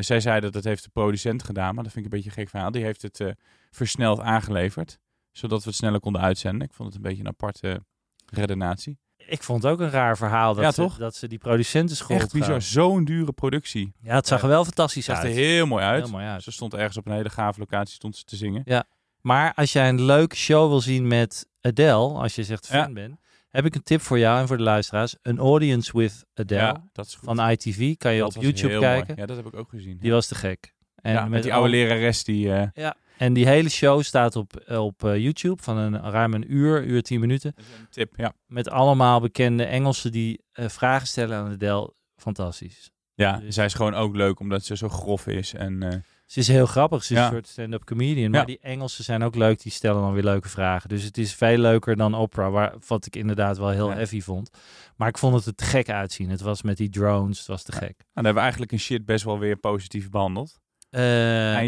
zij 0.00 0.20
zei 0.20 0.40
dat 0.40 0.54
het 0.54 0.64
heeft 0.64 0.84
de 0.84 0.90
producent 0.90 1.42
gedaan, 1.42 1.74
maar 1.74 1.84
dat 1.84 1.92
vind 1.92 2.06
ik 2.06 2.12
een 2.12 2.18
beetje 2.18 2.36
een 2.36 2.42
gek 2.42 2.48
verhaal. 2.48 2.70
Die 2.70 2.84
heeft 2.84 3.02
het 3.02 3.34
versneld 3.70 4.20
aangeleverd, 4.20 4.98
zodat 5.32 5.62
we 5.62 5.68
het 5.68 5.78
sneller 5.78 6.00
konden 6.00 6.22
uitzenden. 6.22 6.68
Ik 6.68 6.74
vond 6.74 6.88
het 6.88 6.96
een 6.96 7.08
beetje 7.08 7.22
een 7.22 7.28
aparte 7.28 7.84
redenatie. 8.26 8.98
Ik 9.26 9.42
vond 9.42 9.62
het 9.62 9.72
ook 9.72 9.80
een 9.80 9.90
raar 9.90 10.16
verhaal 10.16 10.54
dat, 10.54 10.64
Ja, 10.76 10.88
ze, 10.88 10.98
dat 10.98 11.14
ze 11.14 11.28
die 11.28 11.38
producenten 11.38 11.96
schuld 11.96 12.20
Echt 12.20 12.32
bizar, 12.32 12.62
zo'n 12.62 13.04
dure 13.04 13.32
productie. 13.32 13.92
Ja, 14.02 14.14
het 14.14 14.26
zag 14.26 14.38
Ja. 14.38 14.44
er 14.44 14.50
wel 14.50 14.64
fantastisch 14.64 15.06
Het 15.06 15.16
zag 15.16 15.24
uit. 15.24 15.34
er 15.34 15.40
heel 15.40 15.66
mooi 15.66 15.84
uit. 15.84 16.02
Heel 16.02 16.12
mooi 16.12 16.24
uit. 16.26 16.42
Ze 16.42 16.50
stond 16.52 16.74
ergens 16.74 16.96
op 16.96 17.06
een 17.06 17.12
hele 17.12 17.28
gave 17.30 17.58
locatie 17.58 17.94
stond 17.94 18.16
ze 18.16 18.24
te 18.24 18.36
zingen. 18.36 18.86
Maar 19.20 19.52
als 19.54 19.72
jij 19.72 19.88
een 19.88 20.02
leuke 20.02 20.36
show 20.36 20.68
wil 20.68 20.80
zien 20.80 21.06
met 21.06 21.46
Adele, 21.60 21.92
als 22.18 22.34
je 22.34 22.44
zegt 22.44 22.66
fan 22.66 22.78
Ja. 22.78 22.92
bent, 22.92 23.16
heb 23.48 23.64
ik 23.64 23.74
een 23.74 23.82
tip 23.82 24.00
voor 24.00 24.18
jou 24.18 24.40
en 24.40 24.46
voor 24.46 24.56
de 24.56 24.62
luisteraars. 24.62 25.16
Een 25.22 25.38
Audience 25.38 25.98
with 25.98 26.24
Adele 26.34 26.60
Ja, 26.60 26.88
dat 26.92 27.06
is 27.06 27.14
goed. 27.14 27.24
van 27.24 27.50
ITV. 27.50 27.96
Kan 27.96 28.12
je 28.12 28.20
Dat 28.20 28.36
op 28.36 28.42
YouTube 28.42 28.68
mooi. 28.72 28.80
kijken. 28.80 29.14
Ja, 29.16 29.26
dat 29.26 29.36
heb 29.36 29.46
ik 29.46 29.54
ook 29.56 29.68
gezien. 29.68 29.98
Die 30.00 30.10
was 30.12 30.26
te 30.26 30.34
gek. 30.34 30.74
En 30.94 31.12
ja, 31.12 31.24
met 31.26 31.42
die 31.42 31.54
oude 31.54 31.68
lerares 31.70 32.24
die... 32.24 32.52
eh, 32.52 32.90
En 33.20 33.32
die 33.32 33.46
hele 33.46 33.68
show 33.68 34.02
staat 34.02 34.36
op, 34.36 34.52
op 34.68 35.04
eh, 35.04 35.16
YouTube 35.16 35.62
van 35.62 35.76
een 35.76 36.00
ruim 36.10 36.34
een 36.34 36.52
uur, 36.54 36.84
uur 36.84 37.02
tien 37.02 37.20
minuten. 37.20 37.52
een 37.56 37.86
tip, 37.90 38.12
ja. 38.16 38.32
Met 38.46 38.68
allemaal 38.70 39.20
bekende 39.20 39.64
Engelsen 39.64 40.12
die 40.12 40.42
eh, 40.52 40.68
vragen 40.68 41.06
stellen 41.06 41.36
aan 41.38 41.50
Adele. 41.52 41.92
Fantastisch. 42.16 42.90
Ja, 43.14 43.36
Dus- 43.38 43.54
zij 43.54 43.64
is 43.64 43.74
gewoon 43.74 43.94
ook 43.94 44.16
leuk 44.16 44.40
omdat 44.40 44.64
ze 44.64 44.76
zo 44.76 44.88
grof 44.88 45.26
is. 45.26 45.54
En 45.54 45.82
eh, 45.82 45.98
Ze 46.26 46.38
is 46.40 46.48
heel 46.48 46.66
grappig. 46.66 47.04
Ze 47.04 47.12
is 47.12 47.18
Ja. 47.18 47.24
een 47.26 47.32
soort 47.32 47.46
stand-up 47.48 47.84
comedian. 47.84 48.30
Maar 48.30 48.40
Ja. 48.40 48.46
die 48.46 48.58
Engelsen 48.60 49.04
zijn 49.04 49.22
ook 49.22 49.34
leuk. 49.34 49.62
Die 49.62 49.72
stellen 49.72 50.00
dan 50.02 50.12
weer 50.12 50.22
leuke 50.22 50.48
vragen. 50.48 50.88
Dus 50.88 51.02
het 51.02 51.18
is 51.18 51.34
veel 51.34 51.56
leuker 51.58 51.96
dan 51.96 52.14
Oprah. 52.14 52.52
Waar, 52.52 52.74
wat 52.86 53.06
ik 53.06 53.16
inderdaad 53.16 53.58
wel 53.58 53.68
heel 53.70 53.88
Ja. 53.88 53.94
heavy 53.94 54.20
vond. 54.20 54.50
Maar 54.96 55.08
ik 55.08 55.18
vond 55.18 55.34
het 55.34 55.46
er 55.46 55.54
te 55.54 55.64
gek 55.64 55.88
uitzien. 55.90 56.30
Het 56.30 56.40
was 56.40 56.62
met 56.62 56.76
die 56.76 56.88
drones. 56.90 57.38
Het 57.38 57.46
was 57.46 57.62
te 57.62 57.72
gek. 57.72 57.80
Nou, 57.80 57.94
dan 57.96 58.14
hebben 58.14 58.34
we 58.34 58.40
eigenlijk 58.40 58.72
een 58.72 58.78
shit 58.78 59.04
best 59.04 59.24
wel 59.24 59.38
weer 59.38 59.56
positief 59.56 60.10
behandeld. 60.10 60.58
Eh, 60.90 61.02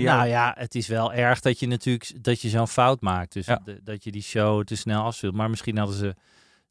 nou 0.03 0.27
ja, 0.29 0.55
het 0.59 0.75
is 0.75 0.87
wel 0.87 1.13
erg 1.13 1.41
dat 1.41 1.59
je 1.61 1.67
natuurlijk 1.67 2.25
dat 2.25 2.41
je 2.41 2.49
zo'n 2.49 2.69
fout 2.69 3.01
maakt. 3.01 3.33
Dus 3.33 3.47
Ja. 3.47 3.61
de- 3.65 3.81
dat 3.85 4.05
je 4.05 4.11
die 4.13 4.23
show 4.23 4.65
te 4.65 4.77
snel 4.77 5.03
afspeelt. 5.03 5.35
Maar 5.35 5.51
misschien 5.51 5.77
hadden 5.77 5.97
ze 5.97 6.15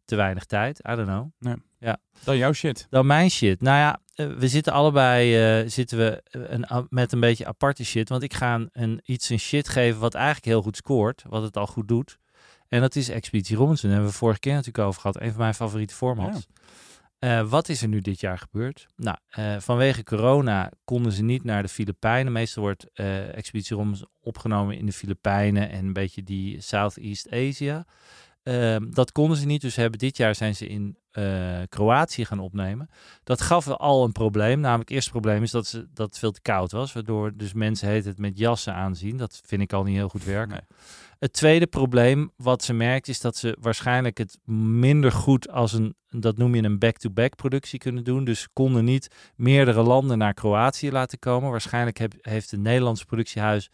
te 0.05 0.15
weinig 0.15 0.45
tijd. 0.45 0.79
I 0.89 0.95
don't 0.95 1.07
know. 1.07 1.27
Dan 2.23 2.37
jouw 2.37 2.53
shit. 2.53 2.87
Dan 2.89 3.05
mijn 3.05 3.29
shit. 3.31 3.61
Nou 3.61 3.77
ja, 3.77 3.99
eh, 4.15 4.27
we 4.37 4.47
zitten 4.47 4.73
allebei 4.73 5.35
eh, 5.61 5.69
zitten 5.69 5.97
we 5.97 6.21
een, 6.31 6.85
met 6.89 7.11
een 7.11 7.19
beetje 7.19 7.45
aparte 7.45 7.85
shit. 7.85 8.09
Want 8.09 8.23
ik 8.23 8.33
ga 8.33 8.55
een, 8.55 8.69
een, 8.73 8.99
iets 9.03 9.29
een 9.29 9.39
shit 9.39 9.69
geven 9.69 9.99
wat 9.99 10.13
eigenlijk 10.13 10.45
heel 10.45 10.61
goed 10.61 10.75
scoort. 10.75 11.23
Wat 11.29 11.43
het 11.43 11.57
al 11.57 11.67
goed 11.67 11.87
doet. 11.87 12.17
En 12.67 12.81
dat 12.81 12.95
is 12.95 13.09
Expeditie 13.09 13.55
Robinson. 13.57 13.89
Daar 13.89 13.97
hebben 13.97 14.11
we 14.13 14.19
vorige 14.19 14.39
keer 14.39 14.51
natuurlijk 14.53 14.85
over 14.87 15.01
gehad. 15.01 15.21
Een 15.21 15.29
van 15.31 15.39
mijn 15.39 15.53
favoriete 15.53 15.93
formats. 15.95 16.47
Eh, 17.21 17.49
wat 17.49 17.69
is 17.69 17.81
er 17.81 17.87
nu 17.87 17.99
dit 17.99 18.19
jaar 18.19 18.37
gebeurd? 18.37 18.87
Nou, 18.95 19.17
eh, 19.29 19.59
vanwege 19.59 20.03
corona 20.03 20.71
konden 20.83 21.11
ze 21.11 21.23
niet 21.23 21.43
naar 21.43 21.61
de 21.61 21.67
Filipijnen. 21.67 22.31
Meestal 22.31 22.63
wordt 22.63 22.89
eh, 22.93 23.37
Expeditie 23.37 23.75
Robinson 23.75 24.07
opgenomen 24.19 24.77
in 24.77 24.85
de 24.85 24.91
Filipijnen 24.91 25.69
en 25.69 25.85
een 25.85 25.93
beetje 25.93 26.23
die 26.23 26.61
Southeast 26.61 27.31
Asia. 27.31 27.85
Ehm, 28.43 28.91
dat 28.91 29.11
konden 29.11 29.37
ze 29.37 29.45
niet, 29.45 29.61
dus 29.61 29.75
hebben 29.75 29.99
dit 29.99 30.17
jaar 30.17 30.35
zijn 30.35 30.55
ze 30.55 30.67
in 30.67 30.97
eh, 31.11 31.61
Kroatië 31.69 32.25
gaan 32.25 32.39
opnemen. 32.39 32.89
Dat 33.23 33.41
gaf 33.41 33.67
al 33.67 34.03
een 34.03 34.11
probleem. 34.11 34.59
Namelijk, 34.59 34.89
het 34.89 34.97
eerste 34.97 35.11
probleem 35.11 35.43
is 35.43 35.51
dat, 35.51 35.67
ze, 35.67 35.87
dat 35.93 36.07
het 36.07 36.17
veel 36.17 36.31
te 36.31 36.41
koud 36.41 36.71
was. 36.71 36.93
Waardoor 36.93 37.31
dus 37.35 37.53
mensen 37.53 37.87
heet 37.87 38.05
het 38.05 38.17
met 38.17 38.37
jassen 38.37 38.73
aanzien. 38.73 39.17
Dat 39.17 39.41
vind 39.45 39.61
ik 39.61 39.73
al 39.73 39.83
niet 39.83 39.95
heel 39.95 40.09
goed 40.09 40.23
werken. 40.23 40.49
Nee. 40.49 40.79
Het 41.19 41.33
tweede 41.33 41.67
probleem 41.67 42.31
wat 42.35 42.63
ze 42.63 42.73
merkt 42.73 43.07
is 43.07 43.19
dat 43.19 43.37
ze 43.37 43.57
waarschijnlijk 43.59 44.17
het 44.17 44.37
minder 44.45 45.11
goed 45.11 45.49
als 45.49 45.73
een, 45.73 45.95
dat 46.09 46.37
noem 46.37 46.55
je 46.55 46.63
een 46.63 46.79
back-to-back 46.79 47.35
productie 47.35 47.79
kunnen 47.79 48.03
doen. 48.03 48.23
Dus 48.23 48.41
ze 48.41 48.47
konden 48.53 48.85
niet 48.85 49.07
meerdere 49.35 49.81
landen 49.81 50.17
naar 50.17 50.33
Kroatië 50.33 50.91
laten 50.91 51.19
komen. 51.19 51.51
Waarschijnlijk 51.51 51.97
heb, 51.97 52.13
heeft 52.21 52.51
het 52.51 52.59
Nederlandse 52.59 53.05
productiehuis 53.05 53.69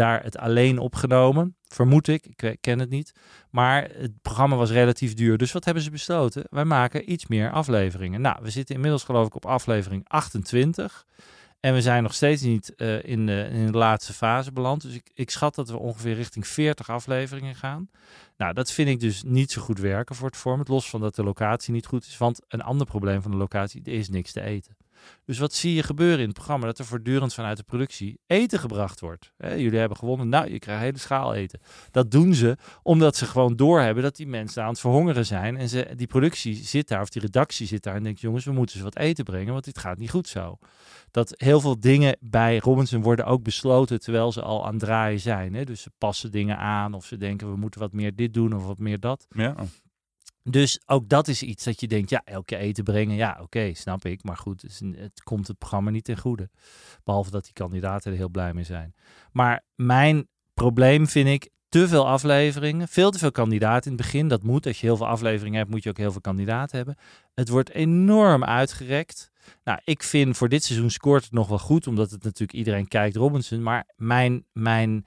daar 0.00 0.22
het 0.22 0.38
alleen 0.38 0.78
opgenomen. 0.78 1.56
Vermoed 1.64 2.08
ik, 2.08 2.26
ik 2.36 2.56
ken 2.60 2.78
het 2.78 2.90
niet. 2.90 3.12
Maar 3.50 3.88
het 3.96 4.22
programma 4.22 4.56
was 4.56 4.70
relatief 4.70 5.14
duur. 5.14 5.38
Dus 5.38 5.52
wat 5.52 5.64
hebben 5.64 5.82
ze 5.82 5.90
besloten? 5.90 6.44
Wij 6.50 6.64
maken 6.64 7.12
iets 7.12 7.26
meer 7.26 7.50
afleveringen. 7.50 8.20
Nou, 8.20 8.38
we 8.42 8.50
zitten 8.50 8.74
inmiddels 8.74 9.04
geloof 9.04 9.26
ik 9.26 9.34
op 9.34 9.46
aflevering 9.46 10.04
28. 10.08 11.06
En 11.60 11.74
we 11.74 11.82
zijn 11.82 12.02
nog 12.02 12.14
steeds 12.14 12.42
niet 12.42 12.74
eh, 12.74 13.04
in, 13.04 13.26
de, 13.26 13.48
in 13.52 13.66
de 13.66 13.78
laatste 13.78 14.12
fase 14.12 14.52
beland. 14.52 14.82
Dus 14.82 14.94
ik, 14.94 15.10
ik 15.14 15.30
schat 15.30 15.54
dat 15.54 15.70
we 15.70 15.78
ongeveer 15.78 16.14
richting 16.14 16.46
40 16.46 16.90
afleveringen 16.90 17.54
gaan. 17.54 17.90
Nou, 18.36 18.52
dat 18.52 18.72
vind 18.72 18.88
ik 18.88 19.00
dus 19.00 19.22
niet 19.22 19.50
zo 19.50 19.62
goed 19.62 19.78
werken 19.78 20.14
voor 20.14 20.26
het 20.26 20.36
format. 20.36 20.68
Los 20.68 20.90
van 20.90 21.00
dat 21.00 21.14
de 21.14 21.24
locatie 21.24 21.72
niet 21.72 21.86
goed 21.86 22.06
is. 22.06 22.18
Want 22.18 22.40
een 22.48 22.62
ander 22.62 22.86
probleem 22.86 23.22
van 23.22 23.30
de 23.30 23.36
locatie, 23.36 23.82
er 23.84 23.92
is 23.92 24.08
niks 24.08 24.32
te 24.32 24.40
eten. 24.40 24.76
Dus 25.24 25.38
wat 25.38 25.54
zie 25.54 25.74
je 25.74 25.82
gebeuren 25.82 26.18
in 26.18 26.24
het 26.24 26.34
programma? 26.34 26.66
Dat 26.66 26.78
er 26.78 26.84
voortdurend 26.84 27.34
vanuit 27.34 27.56
de 27.56 27.62
productie 27.62 28.18
eten 28.26 28.58
gebracht 28.58 29.00
wordt. 29.00 29.32
Jullie 29.38 29.78
hebben 29.78 29.98
gewonnen, 29.98 30.28
nou, 30.28 30.52
je 30.52 30.58
krijgt 30.58 30.82
hele 30.82 30.98
schaal 30.98 31.34
eten. 31.34 31.60
Dat 31.90 32.10
doen 32.10 32.34
ze 32.34 32.56
omdat 32.82 33.16
ze 33.16 33.26
gewoon 33.26 33.56
doorhebben 33.56 34.02
dat 34.02 34.16
die 34.16 34.26
mensen 34.26 34.62
aan 34.62 34.68
het 34.68 34.80
verhongeren 34.80 35.26
zijn. 35.26 35.56
En 35.56 35.68
ze, 35.68 35.92
die 35.96 36.06
productie 36.06 36.54
zit 36.54 36.88
daar, 36.88 37.00
of 37.00 37.08
die 37.08 37.22
redactie 37.22 37.66
zit 37.66 37.82
daar 37.82 37.94
en 37.94 38.02
denkt, 38.02 38.20
jongens, 38.20 38.44
we 38.44 38.52
moeten 38.52 38.76
ze 38.76 38.84
wat 38.84 38.96
eten 38.96 39.24
brengen, 39.24 39.52
want 39.52 39.64
dit 39.64 39.78
gaat 39.78 39.98
niet 39.98 40.10
goed 40.10 40.28
zo. 40.28 40.58
Dat 41.10 41.34
heel 41.36 41.60
veel 41.60 41.80
dingen 41.80 42.16
bij 42.20 42.58
Robinson 42.58 43.02
worden 43.02 43.26
ook 43.26 43.42
besloten 43.42 44.00
terwijl 44.00 44.32
ze 44.32 44.42
al 44.42 44.66
aan 44.66 44.74
het 44.74 44.80
draaien 44.80 45.20
zijn. 45.20 45.64
Dus 45.64 45.82
ze 45.82 45.90
passen 45.98 46.30
dingen 46.30 46.58
aan 46.58 46.94
of 46.94 47.04
ze 47.04 47.16
denken, 47.16 47.50
we 47.50 47.56
moeten 47.56 47.80
wat 47.80 47.92
meer 47.92 48.14
dit 48.14 48.34
doen 48.34 48.54
of 48.54 48.64
wat 48.64 48.78
meer 48.78 49.00
dat. 49.00 49.26
Ja. 49.30 49.54
Dus 50.50 50.80
ook 50.86 51.08
dat 51.08 51.28
is 51.28 51.42
iets 51.42 51.64
dat 51.64 51.80
je 51.80 51.88
denkt, 51.88 52.10
ja, 52.10 52.22
elke 52.24 52.56
eten 52.56 52.84
brengen, 52.84 53.16
ja, 53.16 53.38
oké, 53.42 53.74
snap 53.74 54.04
ik. 54.04 54.22
Maar 54.22 54.36
goed, 54.36 54.62
het, 54.62 54.82
het 54.96 55.22
komt 55.22 55.46
het 55.46 55.58
programma 55.58 55.90
niet 55.90 56.04
ten 56.04 56.18
goede. 56.18 56.50
Behalve 57.04 57.30
dat 57.30 57.44
die 57.44 57.52
kandidaten 57.52 58.10
er 58.10 58.16
heel 58.16 58.28
blij 58.28 58.54
mee 58.54 58.64
zijn. 58.64 58.94
Maar 59.32 59.64
mijn 59.74 60.28
probleem 60.54 61.08
vind 61.08 61.28
ik 61.28 61.50
te 61.68 61.88
veel 61.88 62.08
afleveringen, 62.08 62.88
veel 62.88 63.10
te 63.10 63.18
veel 63.18 63.32
kandidaten 63.32 63.90
in 63.90 63.96
het 63.96 64.06
begin. 64.06 64.28
Dat 64.28 64.42
moet, 64.42 64.66
als 64.66 64.80
je 64.80 64.86
heel 64.86 64.96
veel 64.96 65.06
afleveringen 65.06 65.58
hebt, 65.58 65.70
moet 65.70 65.82
je 65.82 65.88
ook 65.88 65.96
heel 65.96 66.12
veel 66.12 66.20
kandidaten 66.20 66.76
hebben. 66.76 66.96
Het 67.34 67.48
wordt 67.48 67.70
enorm 67.70 68.44
uitgerekt. 68.44 69.30
Nou, 69.64 69.78
ik 69.84 70.02
vind 70.02 70.36
voor 70.36 70.48
dit 70.48 70.64
seizoen 70.64 70.90
scoort 70.90 71.24
het 71.24 71.32
nog 71.32 71.48
wel 71.48 71.58
goed, 71.58 71.86
omdat 71.86 72.10
het 72.10 72.22
natuurlijk 72.22 72.58
iedereen 72.58 72.88
kijkt 72.88 73.16
Robinson. 73.16 73.62
Maar 73.62 73.88
mijn, 73.96 74.44
mijn 74.52 75.06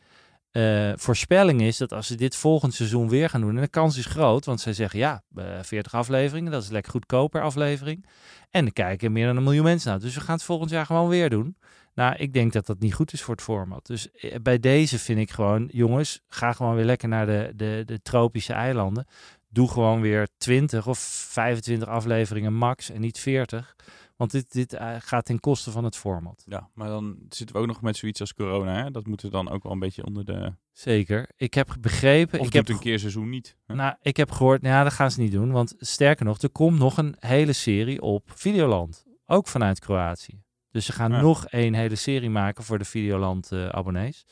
eh, 0.54 0.92
voorspelling 0.96 1.62
is 1.62 1.78
dat 1.78 1.94
als 1.94 2.08
ze 2.08 2.16
dit 2.16 2.36
volgend 2.36 2.74
seizoen 2.74 3.10
weer 3.10 3.30
gaan 3.30 3.42
doen, 3.42 3.56
en 3.56 3.62
de 3.62 3.68
kans 3.68 3.98
is 3.98 4.06
groot, 4.06 4.46
want 4.46 4.62
zij 4.62 4.74
zeggen 4.74 5.00
ja, 5.00 5.24
eh, 5.36 5.46
40 5.62 5.94
afleveringen, 5.94 6.52
dat 6.52 6.64
is 6.64 6.70
lekker 6.70 6.92
goedkoop 6.92 7.32
per 7.32 7.42
aflevering. 7.42 8.06
En 8.50 8.66
er 8.66 8.74
kijken 8.74 9.12
meer 9.12 9.26
dan 9.26 9.38
een 9.38 9.44
miljoen 9.44 9.64
mensen 9.64 9.90
naar. 9.90 10.00
Dus 10.00 10.16
we 10.16 10.22
gaan 10.22 10.36
het 10.36 10.44
volgend 10.44 10.70
jaar 10.70 10.86
gewoon 10.86 11.10
weer 11.10 11.30
doen. 11.30 11.58
Nou, 11.94 12.16
ik 12.16 12.34
denk 12.34 12.54
dat 12.54 12.66
dat 12.66 12.80
niet 12.80 12.94
goed 12.94 13.14
is 13.14 13.22
voor 13.22 13.34
het 13.34 13.44
format. 13.44 13.86
Dus 13.86 14.12
eh, 14.12 14.36
bij 14.42 14.60
deze 14.60 15.00
vind 15.00 15.20
ik 15.20 15.32
gewoon, 15.32 15.70
jongens, 15.72 16.22
ga 16.28 16.54
gewoon 16.54 16.76
weer 16.76 16.86
lekker 16.86 17.08
naar 17.08 17.26
de, 17.26 17.52
de, 17.56 17.84
de 17.86 18.02
tropische 18.02 18.54
eilanden. 18.54 19.08
Doe 19.50 19.70
gewoon 19.70 20.02
weer 20.02 20.28
20 20.38 20.88
of 20.88 21.00
25 21.00 21.88
afleveringen 21.88 22.54
max 22.54 22.90
en 22.90 23.02
niet 23.02 23.20
40. 23.20 23.76
Want 24.24 24.36
dit, 24.36 24.52
dit 24.52 24.74
eh, 24.74 24.96
gaat 25.00 25.26
ten 25.26 25.40
koste 25.40 25.72
van 25.72 25.84
het 25.84 25.96
format. 25.98 26.44
ja, 26.46 26.70
maar 26.74 26.88
dan 26.88 27.18
zitten 27.30 27.56
we 27.56 27.62
ook 27.62 27.68
nog 27.68 27.82
met 27.82 27.98
zoiets 27.98 28.20
als 28.20 28.34
corona. 28.34 28.84
Hè? 28.84 28.92
Dat 28.92 29.06
moeten 29.08 29.26
we 29.28 29.32
dan 29.34 29.50
ook 29.50 29.64
wel 29.64 29.72
een 29.72 29.80
beetje 29.80 30.06
onder 30.06 30.26
de... 30.26 30.54
Zeker. 30.72 31.30
Ik 31.36 31.54
heb 31.54 31.76
begrepen. 31.80 32.40
Of 32.40 32.46
ik 32.48 32.54
heb 32.54 32.70
een 32.70 32.80
keer 32.80 33.00
seizoen 33.00 33.30
niet. 33.30 33.58
hè? 33.66 33.76
Nou, 33.76 33.96
ik 34.02 34.18
heb 34.18 34.32
gehoord, 34.32 34.62
nou 34.62 34.74
ja, 34.76 34.84
dat 34.84 34.94
gaan 34.94 35.12
ze 35.12 35.20
niet 35.22 35.32
doen. 35.32 35.52
Want 35.52 35.74
sterker 35.78 36.26
nog, 36.26 36.42
er 36.42 36.50
komt 36.50 36.80
nog 36.80 36.98
een 36.98 37.16
hele 37.20 37.54
serie 37.54 38.02
op 38.02 38.32
Videoland. 38.36 39.04
Ook 39.26 39.48
vanuit 39.48 39.80
Kroatië. 39.80 40.42
Dus 40.72 40.86
ze 40.86 40.92
gaan 40.92 41.12
Ja. 41.12 41.22
nog 41.22 41.46
een 41.50 41.74
hele 41.74 41.96
serie 41.96 42.30
maken 42.30 42.64
voor 42.64 42.78
de 42.78 42.86
Videoland-abonnees. 42.86 44.26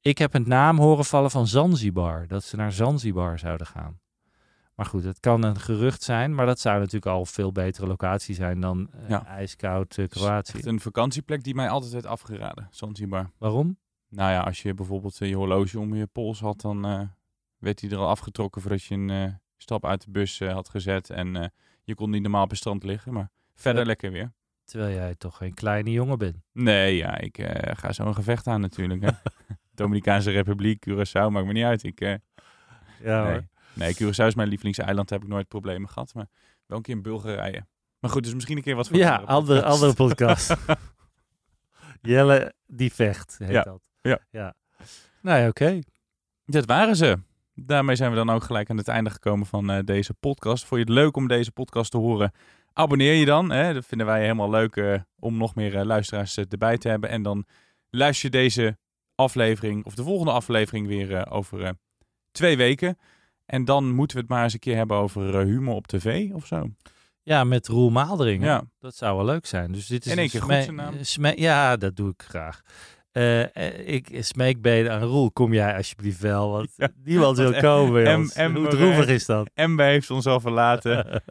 ik 0.00 0.18
heb 0.18 0.34
een 0.34 0.48
naam 0.48 0.78
horen 0.78 1.04
vallen 1.04 1.30
van 1.30 1.46
Zanzibar. 1.46 2.26
Dat 2.26 2.44
ze 2.44 2.56
naar 2.56 2.72
Zanzibar 2.72 3.38
zouden 3.38 3.66
gaan. 3.66 4.00
Maar 4.78 4.86
goed, 4.86 5.04
het 5.04 5.20
kan 5.20 5.42
een 5.44 5.58
gerucht 5.60 6.02
zijn. 6.02 6.34
Maar 6.34 6.46
dat 6.46 6.60
zou 6.60 6.78
natuurlijk 6.78 7.06
al 7.06 7.24
veel 7.24 7.52
betere 7.52 7.86
locatie 7.86 8.34
zijn 8.34 8.60
dan 8.60 8.90
Ja. 9.08 9.26
ijskoud 9.26 9.96
Het 9.96 10.14
is 10.14 10.20
Kroatië. 10.22 10.52
echt 10.56 10.66
een 10.66 10.80
vakantieplek 10.80 11.42
die 11.44 11.54
mij 11.54 11.68
altijd 11.68 11.92
werd 11.92 12.06
afgeraden. 12.06 12.68
Zanzibar. 12.70 13.30
Waarom? 13.38 13.78
Nou 14.08 14.30
ja, 14.30 14.40
als 14.40 14.62
je 14.62 14.74
bijvoorbeeld 14.74 15.20
eh, 15.20 15.28
je 15.28 15.34
horloge 15.36 15.78
om 15.78 15.94
je 15.94 16.06
pols 16.06 16.40
had, 16.40 16.60
dan 16.60 17.10
werd 17.58 17.78
die 17.78 17.90
er 17.90 17.96
al 17.96 18.08
afgetrokken 18.08 18.60
voordat 18.60 18.82
je 18.82 18.94
een 18.94 19.38
stap 19.56 19.86
uit 19.86 20.04
de 20.04 20.10
bus 20.10 20.38
had 20.40 20.68
gezet. 20.68 21.10
En 21.10 21.52
je 21.84 21.94
kon 21.94 22.10
niet 22.10 22.22
normaal 22.22 22.42
op 22.44 22.48
het 22.50 22.58
strand 22.58 22.82
liggen, 22.82 23.12
maar 23.12 23.30
verder 23.54 23.80
Ja. 23.82 23.86
lekker 23.86 24.12
weer. 24.12 24.32
Terwijl 24.64 24.94
jij 24.94 25.14
toch 25.14 25.36
geen 25.36 25.54
kleine 25.54 25.90
jongen 25.90 26.18
bent. 26.18 26.36
Nee, 26.52 26.96
ja, 26.96 27.18
ik 27.18 27.40
ga 27.72 27.92
zo 27.92 28.04
een 28.06 28.14
gevecht 28.14 28.46
aan 28.46 28.60
natuurlijk. 28.60 29.02
Hè. 29.02 29.10
Dominicaanse 29.74 30.30
Republiek, 30.30 30.86
Curaçao, 30.90 31.28
maakt 31.30 31.46
me 31.46 31.52
niet 31.52 31.64
uit. 31.64 31.82
Ik, 31.82 32.00
Ja, 33.02 33.28
nee. 33.28 33.48
Nee, 33.78 33.94
Curaçao 33.94 34.26
is 34.26 34.34
mijn 34.34 34.48
lievelingseiland, 34.48 35.08
daar 35.08 35.18
heb 35.18 35.26
ik 35.28 35.34
nooit 35.34 35.48
problemen 35.48 35.88
gehad. 35.88 36.14
Maar 36.14 36.26
wel 36.66 36.76
een 36.76 36.82
keer 36.82 36.94
in 36.94 37.02
Bulgarije. 37.02 37.66
Maar 37.98 38.10
goed, 38.10 38.24
dus 38.24 38.34
misschien 38.34 38.56
een 38.56 38.62
keer 38.62 38.76
wat 38.76 38.88
voor 38.88 38.96
Ja, 38.96 39.16
andere 39.16 39.62
andere, 39.62 39.94
podcast. 39.94 40.50
andere 40.50 40.64
podcast. 40.64 40.80
Jelle 42.12 42.54
die 42.66 42.92
vecht, 42.92 43.38
heet 43.38 43.50
Ja, 43.50 43.62
dat. 43.62 43.80
ja. 44.00 44.18
ja. 44.30 44.54
Nou 45.22 45.40
ja, 45.40 45.48
oké. 45.48 45.78
Dat 46.44 46.64
waren 46.64 46.96
ze. 46.96 47.18
Daarmee 47.54 47.96
zijn 47.96 48.10
we 48.10 48.16
dan 48.16 48.30
ook 48.30 48.42
gelijk 48.42 48.70
aan 48.70 48.76
het 48.76 48.88
einde 48.88 49.10
gekomen 49.10 49.46
van 49.46 49.70
eh, 49.70 49.78
deze 49.84 50.14
podcast. 50.14 50.64
Vond 50.64 50.80
je 50.80 50.86
het 50.86 50.94
leuk 50.94 51.16
om 51.16 51.28
deze 51.28 51.52
podcast 51.52 51.90
te 51.90 51.96
horen? 51.96 52.32
Abonneer 52.72 53.14
je 53.14 53.24
dan. 53.24 53.50
Hè? 53.50 53.72
Dat 53.74 53.86
vinden 53.86 54.06
wij 54.06 54.20
helemaal 54.20 54.50
leuk 54.50 54.76
eh, 54.76 55.00
om 55.18 55.36
nog 55.36 55.54
meer 55.54 55.76
eh, 55.76 55.84
luisteraars 55.84 56.36
erbij 56.36 56.78
te 56.78 56.88
hebben. 56.88 57.10
En 57.10 57.22
dan 57.22 57.46
luister 57.90 58.30
je 58.30 58.36
deze 58.38 58.78
aflevering 59.14 59.84
of 59.84 59.94
de 59.94 60.02
volgende 60.02 60.32
aflevering 60.32 60.86
weer 60.86 61.30
over 61.30 61.74
twee 62.30 62.56
weken. 62.56 62.98
En 63.48 63.64
dan 63.64 63.90
moeten 63.90 64.16
we 64.16 64.22
het 64.22 64.30
maar 64.30 64.42
eens 64.42 64.52
een 64.52 64.58
keer 64.58 64.76
hebben 64.76 64.96
over 64.96 65.38
eh, 65.38 65.44
humor 65.44 65.74
op 65.74 65.86
tv 65.86 66.30
of 66.32 66.46
zo. 66.46 66.68
Ja, 67.22 67.44
met 67.44 67.66
Roel 67.68 67.90
Maaldering. 67.90 68.44
Ja. 68.44 68.62
Dat 68.80 68.94
zou 68.96 69.16
wel 69.16 69.24
leuk 69.24 69.46
zijn. 69.46 69.72
Dus 69.72 69.86
dit 69.86 70.04
is 70.06 70.12
In 70.12 70.16
één 70.18 70.24
een 70.24 70.30
keer 70.30 70.40
goed 70.42 70.50
zijn 70.52 70.74
naam. 70.74 70.94
eh, 71.34 71.36
ja, 71.36 71.76
dat 71.76 71.96
doe 71.96 72.10
ik 72.10 72.22
graag. 72.28 72.60
Eh, 73.12 73.56
eh, 73.56 73.88
ik 73.94 74.08
smeekbeden 74.20 74.92
aan 74.92 75.00
Roel. 75.02 75.30
Kom 75.32 75.52
jij 75.52 75.76
alsjeblieft 75.76 76.20
wel, 76.20 76.50
want 76.50 76.68
Ja, 76.76 76.88
niemand 77.04 77.36
wil 77.36 77.52
komen 77.60 78.06
em- 78.34 78.54
Hoe 78.56 78.68
droevig 78.68 79.06
is 79.06 79.26
dat? 79.26 79.50
Ember 79.54 79.86
heeft 79.86 80.10
ons 80.10 80.26
al 80.26 80.40
verlaten. 80.40 81.22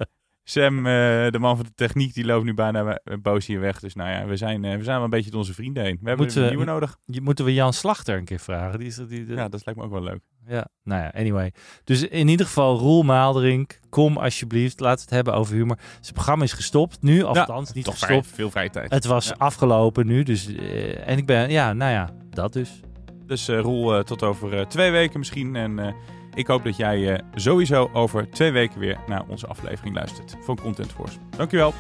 Sam, 0.50 0.78
eh, 0.78 0.84
de 1.32 1.38
man 1.40 1.56
van 1.56 1.66
de 1.66 1.72
techniek, 1.76 2.14
die 2.14 2.26
loopt 2.26 2.46
nu 2.46 2.54
bijna 2.54 3.00
boos 3.22 3.46
hier 3.46 3.60
weg. 3.60 3.80
Dus 3.80 3.96
nou 3.96 4.10
ja, 4.10 4.26
we 4.26 4.36
zijn, 4.36 4.66
eh, 4.66 4.78
we 4.78 4.84
zijn 4.84 4.96
wel 4.96 5.04
een 5.04 5.10
beetje 5.10 5.38
onze 5.38 5.54
vrienden 5.54 5.84
heen. 5.84 5.98
We 6.02 6.08
hebben 6.08 6.26
Moeten 6.26 6.38
een 6.44 6.50
we- 6.50 6.56
nieuwe 6.56 6.72
nodig. 6.72 6.98
Moeten 7.06 7.46
we 7.46 7.54
Jan 7.54 7.74
Slachter 7.74 8.18
een 8.18 8.26
keer 8.26 8.40
vragen? 8.40 8.80
Die 8.80 8.88
is 8.88 8.96
die, 8.96 9.26
de- 9.26 9.34
Ja, 9.34 9.48
dat 9.50 9.62
lijkt 9.66 9.80
me 9.80 9.86
ook 9.86 9.92
wel 9.94 10.04
leuk. 10.04 10.20
Ja, 10.48 10.68
nou 10.84 11.02
ja, 11.02 11.12
anyway. 11.16 11.54
Dus 11.84 12.08
in 12.08 12.28
ieder 12.28 12.46
geval, 12.46 12.78
Roel 12.78 13.04
Maalderink, 13.04 13.80
kom 13.90 14.18
alsjeblieft. 14.18 14.80
Laten 14.80 14.98
we 14.98 15.04
het 15.04 15.14
hebben 15.26 15.34
over 15.34 15.56
humor. 15.56 15.78
Zijn 16.00 16.14
programma 16.14 16.44
is 16.44 16.54
gestopt 16.54 17.02
nu, 17.02 17.24
althans 17.24 17.74
niet 17.74 17.84
Toch 17.86 17.94
gestopt. 18.00 18.26
vrij, 18.28 18.36
veel 18.36 18.50
vrije 18.52 18.70
tijd. 18.70 18.92
Het 18.92 19.06
was 19.06 19.28
Ja. 19.28 19.36
afgelopen 19.38 20.06
nu, 20.08 20.24
dus... 20.24 20.48
eh, 20.56 21.08
en 21.08 21.18
ik 21.18 21.26
ben, 21.26 21.50
ja, 21.50 21.74
nou 21.74 21.92
ja. 21.92 22.10
dat 22.30 22.54
dus. 22.54 22.80
Dus 23.26 23.48
eh, 23.48 23.60
Roel, 23.60 24.04
tot 24.04 24.24
over 24.24 24.68
twee 24.68 24.92
weken 24.92 25.20
misschien. 25.20 25.56
En 25.56 25.96
ik 26.38 26.48
hoop 26.48 26.64
dat 26.64 26.78
jij 26.78 27.14
eh, 27.14 27.24
sowieso 27.36 27.90
over 27.94 28.30
twee 28.30 28.52
weken 28.52 28.80
weer 28.80 28.98
naar 29.08 29.24
onze 29.28 29.48
aflevering 29.48 29.96
luistert 29.96 30.36
van 30.42 30.60
Content 30.62 30.92
Force. 30.92 31.18
Dankjewel. 31.38 31.74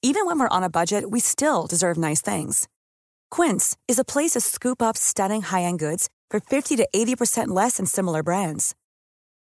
Even 0.00 0.26
when 0.26 0.38
we're 0.38 0.48
on 0.48 0.62
a 0.62 0.68
budget, 0.68 1.10
we 1.10 1.20
still 1.20 1.66
deserve 1.66 1.98
nice 1.98 2.20
things. 2.20 2.68
Quince 3.30 3.76
is 3.86 3.98
a 3.98 4.04
place 4.04 4.30
to 4.30 4.40
scoop 4.40 4.82
up 4.82 4.96
stunning 4.96 5.42
high-end 5.42 5.78
goods 5.78 6.08
for 6.30 6.40
50 6.40 6.76
to 6.76 6.86
80% 6.94 7.48
less 7.48 7.76
than 7.76 7.86
similar 7.86 8.22
brands. 8.22 8.74